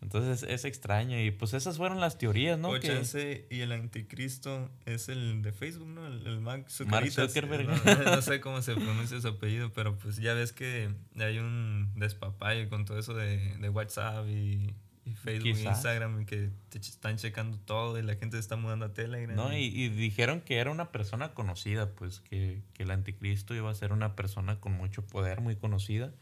Entonces 0.05 0.43
es 0.49 0.67
extraño 0.67 1.19
y 1.19 1.31
pues 1.31 1.55
esas 1.55 1.79
fueron 1.79 1.99
las 1.99 2.19
teorías, 2.19 2.59
¿no? 2.59 2.69
O 2.69 2.75
Que- 2.79 2.89
chance 2.89 3.47
y 3.51 3.61
el 3.61 3.73
anticristo 3.73 4.71
es 4.85 5.09
el 5.09 5.41
de 5.41 5.51
Facebook, 5.51 5.89
¿no? 5.89 6.07
El, 6.07 6.27
el 6.27 6.41
Mark 6.43 6.67
Mark 6.87 7.11
Zuckerberg. 7.11 7.67
Zuckerberg. 7.67 8.05
No, 8.05 8.17
no 8.17 8.21
sé 8.23 8.39
cómo 8.41 8.61
se 8.61 8.75
pronuncia 8.75 9.19
su 9.21 9.29
apellido, 9.29 9.73
pero 9.73 9.97
pues 9.97 10.17
ya 10.19 10.35
ves 10.35 10.53
que 10.53 10.91
hay 11.19 11.39
un 11.39 11.91
despapalle 11.97 12.69
con 12.69 12.85
todo 12.85 12.99
eso 12.99 13.15
de, 13.15 13.57
de 13.57 13.69
WhatsApp 13.71 14.29
y, 14.29 14.75
y 15.07 15.15
Facebook 15.15 15.57
y. 15.59 15.67
Instagram 15.67 16.21
y 16.21 16.27
que 16.27 16.51
te 16.69 16.79
están 16.79 17.17
checando 17.17 17.57
todo 17.61 17.99
y 17.99 18.03
la 18.03 18.15
gente 18.17 18.37
se 18.37 18.41
está 18.41 18.57
mudando 18.57 18.85
a 18.85 18.93
Telegram. 18.93 19.35
No, 19.35 19.57
y, 19.57 19.65
y 19.65 19.89
dijeron 19.89 20.43
que 20.43 20.59
era 20.59 20.71
una 20.71 20.93
persona 20.93 21.33
conocida, 21.33 21.91
pues 21.95 22.21
que, 22.21 22.61
que 22.75 22.83
el 22.83 22.91
anticristo 22.91 23.55
iba 23.55 23.71
a 23.71 23.75
ser 23.75 23.91
una 23.95 24.17
persona 24.17 24.61
con 24.61 24.73
mucho 24.75 25.05
poder, 25.07 25.41
muy 25.41 25.57
conocida. 25.57 26.13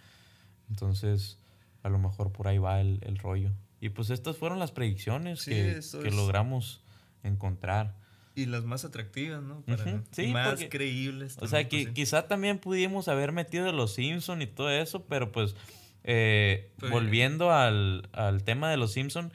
Entonces, 0.71 1.40
a 1.83 1.88
lo 1.88 1.99
mejor 1.99 2.31
por 2.31 2.47
ahí 2.47 2.59
va 2.59 2.81
el, 2.81 3.01
el 3.03 3.18
rollo. 3.18 3.51
Y 3.83 3.90
pues 3.90 4.09
estas 4.11 4.37
fueron 4.38 4.59
las 4.59 4.73
predicciones 4.73 5.42
Sí, 5.42 5.51
que, 5.51 5.57
que 6.03 6.09
es- 6.09 6.14
logramos 6.14 6.83
encontrar. 7.23 7.97
Y 8.35 8.47
las 8.47 8.64
más 8.64 8.85
atractivas, 8.87 9.42
¿no? 9.42 9.61
Para, 9.62 9.85
Ujú, 9.85 10.05
sí, 10.12 10.23
y 10.23 10.33
más 10.33 10.51
porque- 10.51 10.68
creíbles. 10.71 11.37
O 11.40 11.47
sea, 11.49 11.61
también, 11.62 11.68
que 11.68 11.77
pues, 11.79 11.87
sí. 11.88 11.92
quizá 11.95 12.29
también 12.29 12.59
pudimos 12.59 13.09
haber 13.09 13.33
metido 13.33 13.71
los 13.73 13.92
Simpson 13.95 14.40
y 14.40 14.47
todo 14.47 14.71
eso, 14.71 15.05
pero 15.05 15.33
pues 15.33 15.55
eh, 16.05 16.73
Pues- 16.79 16.90
volviendo 16.90 17.53
al, 17.53 18.09
al 18.12 18.42
tema 18.45 18.71
de 18.71 18.77
los 18.79 18.92
Simpson, 18.92 19.33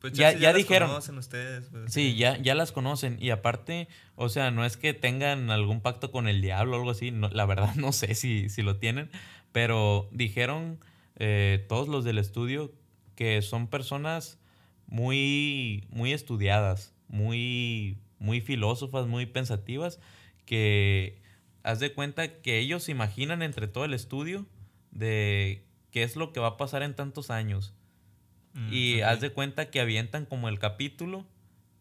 Pues 0.00 0.14
ya, 0.14 0.30
chance 0.30 0.40
ya 0.42 0.48
las 0.48 0.56
dijeron. 0.56 0.88
conocen 0.88 1.18
ustedes. 1.18 1.66
pues, 1.70 1.92
Sí, 1.92 2.16
ya, 2.16 2.36
ya 2.38 2.54
las 2.54 2.72
conocen. 2.72 3.18
Y 3.20 3.30
aparte, 3.30 3.86
o 4.16 4.28
sea, 4.28 4.50
no 4.50 4.64
es 4.64 4.76
que 4.76 4.94
tengan 4.94 5.50
algún 5.50 5.80
pacto 5.80 6.10
con 6.10 6.26
el 6.26 6.40
diablo 6.40 6.76
o 6.76 6.78
algo 6.80 6.90
así. 6.92 7.10
no- 7.10 7.28
la 7.28 7.44
verdad 7.46 7.74
no 7.76 7.92
sé 7.92 8.14
si, 8.14 8.48
si 8.48 8.62
lo 8.62 8.78
tienen. 8.78 9.10
Pero 9.52 10.08
dijeron 10.12 10.78
eh, 11.18 11.64
todos 11.68 11.86
los 11.88 12.04
del 12.04 12.16
estudio 12.18 12.72
que 13.14 13.40
son 13.42 13.68
personas 13.68 14.38
muy, 14.86 15.86
muy 15.90 16.12
estudiadas, 16.12 16.94
muy, 17.08 17.98
muy 18.18 18.40
filósofas, 18.40 19.06
muy 19.06 19.26
pensativas, 19.26 19.98
que 20.44 21.20
haz 21.62 21.80
de 21.80 21.92
cuenta 21.92 22.40
que 22.40 22.58
ellos 22.58 22.84
se 22.84 22.92
imaginan 22.92 23.42
entre 23.42 23.68
todo 23.68 23.84
el 23.84 23.94
estudio 23.94 24.46
de 24.90 25.64
qué 25.90 26.02
es 26.02 26.16
lo 26.16 26.32
que 26.32 26.40
va 26.40 26.48
a 26.48 26.56
pasar 26.56 26.82
en 26.82 26.94
tantos 26.94 27.30
años. 27.30 27.74
mm, 28.54 28.72
Y 28.72 28.96
ok. 28.98 29.02
haz 29.04 29.20
de 29.20 29.30
cuenta 29.30 29.70
que 29.70 29.80
avientan 29.80 30.26
como 30.26 30.48
el 30.48 30.58
capítulo 30.58 31.26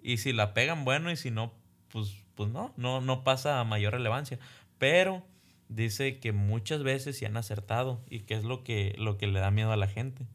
y 0.01 0.17
si 0.17 0.33
la 0.33 0.53
pegan, 0.53 0.85
bueno, 0.85 1.11
y 1.11 1.15
si 1.17 1.31
no, 1.31 1.53
pues, 1.89 2.15
pues 2.35 2.49
no, 2.49 2.73
no, 2.77 3.01
no 3.01 3.23
pasa 3.23 3.59
a 3.59 3.63
mayor 3.63 3.93
relevancia. 3.93 4.39
Pero 4.77 5.25
dice 5.69 6.19
que 6.19 6.31
muchas 6.31 6.83
veces 6.83 7.17
sí 7.17 7.25
han 7.25 7.37
acertado 7.37 8.01
y 8.09 8.21
que 8.21 8.35
es 8.35 8.43
lo 8.43 8.63
que, 8.63 8.95
lo 8.97 9.17
que 9.17 9.27
le 9.27 9.39
da 9.39 9.51
miedo 9.51 9.71
a 9.71 9.77
la 9.77 9.87
gente. 9.87 10.25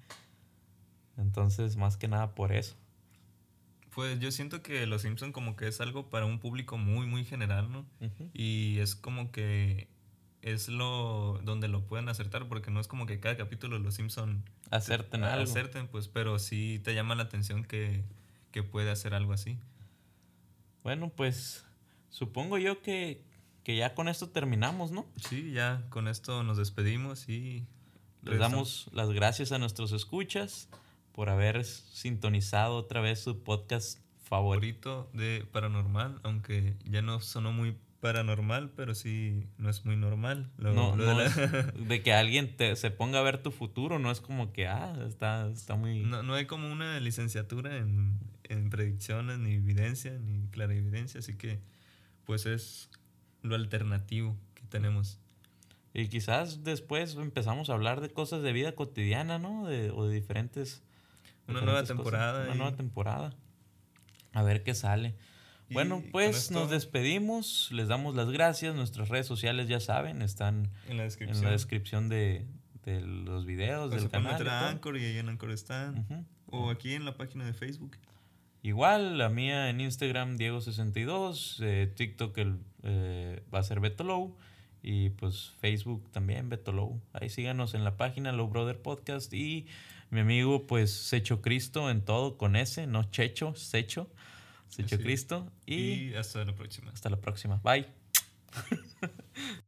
Entonces, 1.16 1.76
más 1.76 1.96
que 1.96 2.09
nada 2.09 2.35
por 2.35 2.52
eso. 2.52 2.76
Pues 3.94 4.18
yo 4.20 4.31
siento 4.31 4.62
que 4.62 4.87
Los 4.87 5.02
Simpson 5.02 5.33
como 5.33 5.57
que 5.57 5.66
es 5.68 5.81
algo 5.81 6.11
para 6.11 6.26
un 6.26 6.38
público 6.38 6.76
muy, 6.76 7.07
muy 7.07 7.24
general, 7.24 7.72
¿no? 7.72 7.87
Y 8.35 8.79
es 8.79 8.94
como 8.94 9.33
que 9.33 9.88
es 10.42 10.68
lo 10.68 11.40
donde 11.44 11.66
lo 11.66 11.87
pueden 11.87 12.09
acertar, 12.09 12.46
porque 12.46 12.70
no 12.70 12.79
es 12.79 12.88
como 12.88 13.07
que 13.07 13.20
cada 13.20 13.37
capítulo 13.37 13.79
Los 13.79 13.94
Simpson 13.94 14.44
Acerten 14.70 15.24
algo. 15.24 15.42
acerten, 15.42 15.88
pues, 15.88 16.09
pero 16.09 16.38
sí 16.38 16.81
te 16.85 16.94
llama 16.94 17.14
la 17.14 17.22
atención 17.22 17.64
que, 17.64 18.05
que 18.52 18.62
puede 18.62 18.90
hacer 18.90 19.14
algo 19.14 19.33
así. 19.33 19.59
Bueno, 20.83 21.09
pues 21.09 21.64
supongo 22.11 22.59
yo 22.59 22.83
que, 22.83 23.24
que 23.64 23.76
ya 23.76 23.94
con 23.94 24.09
esto 24.09 24.29
terminamos, 24.29 24.92
¿no? 24.92 25.07
Sí, 25.16 25.52
ya 25.52 25.87
con 25.88 26.07
esto 26.07 26.42
nos 26.42 26.59
despedimos 26.59 27.29
y 27.29 27.66
Les 28.22 28.38
damos 28.38 28.90
las 28.92 29.11
gracias 29.11 29.52
a 29.52 29.59
nuestros 29.59 29.92
escuchas 29.92 30.68
por 31.16 31.29
haber 31.31 31.64
sintonizado 31.64 32.76
otra 32.76 33.00
vez 33.00 33.18
su 33.20 33.42
podcast 33.42 33.98
favorito. 34.22 35.11
de 35.12 35.44
paranormal, 35.50 36.20
aunque 36.22 36.76
ya 36.85 37.02
no 37.02 37.20
sonó 37.20 37.52
muy 37.52 37.76
paranormal, 38.00 38.70
pero 38.76 38.94
sí 38.94 39.46
no 39.59 39.70
es 39.70 39.85
muy 39.85 39.96
normal. 39.96 40.50
Lo- 40.59 40.74
No, 40.74 40.94
lo 40.94 41.05
de 41.05 41.12
no 41.12 41.18
la- 41.18 41.26
es 41.26 41.35
de 41.88 42.02
que 42.02 42.12
alguien 42.12 42.57
te, 42.57 42.76
se 42.76 42.90
ponga 42.90 43.18
a 43.18 43.22
ver 43.22 43.42
tu 43.42 43.50
futuro, 43.50 43.98
no 43.98 44.11
es 44.11 44.20
como 44.20 44.52
que, 44.52 44.68
ah, 44.68 44.94
está, 45.09 45.48
está 45.50 45.74
muy... 45.74 46.00
no, 46.00 46.22
no 46.22 46.35
hay 46.35 46.44
como 46.46 46.70
una 46.70 47.00
licenciatura 47.00 47.76
en, 47.79 48.18
en 48.44 48.68
predicciones, 48.70 49.38
ni 49.38 49.55
evidencia, 49.55 50.18
ni 50.18 50.46
clarividencia, 50.48 51.20
así 51.20 51.35
que 51.37 51.59
pues 52.24 52.44
es 52.46 52.90
lo 53.42 53.55
alternativo 53.55 54.37
que 54.55 54.62
tenemos. 54.68 55.18
Y 55.94 56.09
quizás 56.09 56.62
después 56.62 57.14
empezamos 57.14 57.70
a 57.70 57.74
hablar 57.74 58.00
de 58.02 58.11
cosas 58.11 58.42
de 58.42 58.52
vida 58.52 58.72
cotidiana, 58.74 59.38
¿no? 59.38 59.66
De, 59.66 59.90
o 59.90 60.07
de 60.07 60.14
diferentes... 60.14 60.83
Una 61.48 61.61
nueva 61.61 61.80
cosas. 61.80 61.96
temporada 61.96 62.44
Una 62.44 62.54
y- 62.54 62.59
nueva 62.59 62.76
temporada. 62.76 63.35
A 64.32 64.42
ver 64.42 64.62
qué 64.62 64.74
sale. 64.74 65.14
Y 65.68 65.74
Bueno, 65.74 66.02
pues 66.12 66.50
nos 66.50 66.70
despedimos, 66.70 67.70
les 67.72 67.88
damos 67.88 68.14
las 68.14 68.30
gracias, 68.30 68.74
nuestras 68.76 69.09
redes 69.09 69.26
sociales 69.26 69.66
ya 69.68 69.80
saben, 69.80 70.22
están 70.22 70.70
en 70.88 70.96
la 70.96 71.02
en 71.02 71.09
descripción. 71.09 71.44
la 71.44 71.50
descripción 71.50 72.09
de, 72.09 72.46
de 72.85 73.00
los 73.00 73.46
videos, 73.46 73.88
Pues 73.90 74.02
del 74.02 74.11
se 74.11 74.16
canal. 74.16 74.32
meter 74.35 74.48
a. 74.48 74.68
Anchor 74.68 74.96
y 74.96 75.04
ahí 75.04 75.18
en 75.18 75.28
Anchor 75.28 75.50
están. 75.50 76.26
O 76.46 76.70
aquí 76.70 76.94
en 76.94 77.04
la 77.04 77.16
página 77.16 77.44
de 77.44 77.52
Facebook. 77.52 77.96
Igual, 78.62 79.18
la 79.18 79.28
mía 79.28 79.68
en 79.70 79.80
Instagram, 79.80 80.37
Diego62, 80.38 81.59
eh, 81.62 81.92
TikTok 81.94 82.37
el, 82.38 82.59
eh, 82.85 83.42
va 83.54 83.61
a 83.61 83.62
ser 83.64 83.80
Betolow 83.80 84.37
y 84.82 85.11
pues 85.11 85.52
Facebook 85.61 86.09
también, 86.12 86.48
Betolow. 86.48 87.00
Ahí 87.12 87.28
síganos 87.28 87.74
en 87.74 87.82
la 87.85 87.96
página 87.96 88.30
Low 88.32 88.48
Brother 88.48 88.80
Podcast 88.80 89.32
y 89.32 89.66
mi 90.10 90.20
amigo 90.20 90.66
pues 90.66 90.92
Secho 90.92 91.42
Cristo 91.42 91.90
en 91.90 92.04
todo 92.04 92.36
con 92.38 92.56
S, 92.56 92.86
no 92.86 93.04
Checho, 93.10 93.54
Secho, 93.54 94.08
Secho. 94.68 94.98
Cristo 94.98 95.52
y 95.66 96.10
y 96.10 96.14
hasta 96.14 96.44
la 96.44 96.54
próxima. 96.54 96.92
hasta 96.92 97.10
la 97.10 97.20
próxima. 97.20 97.60
Bye. 97.62 97.86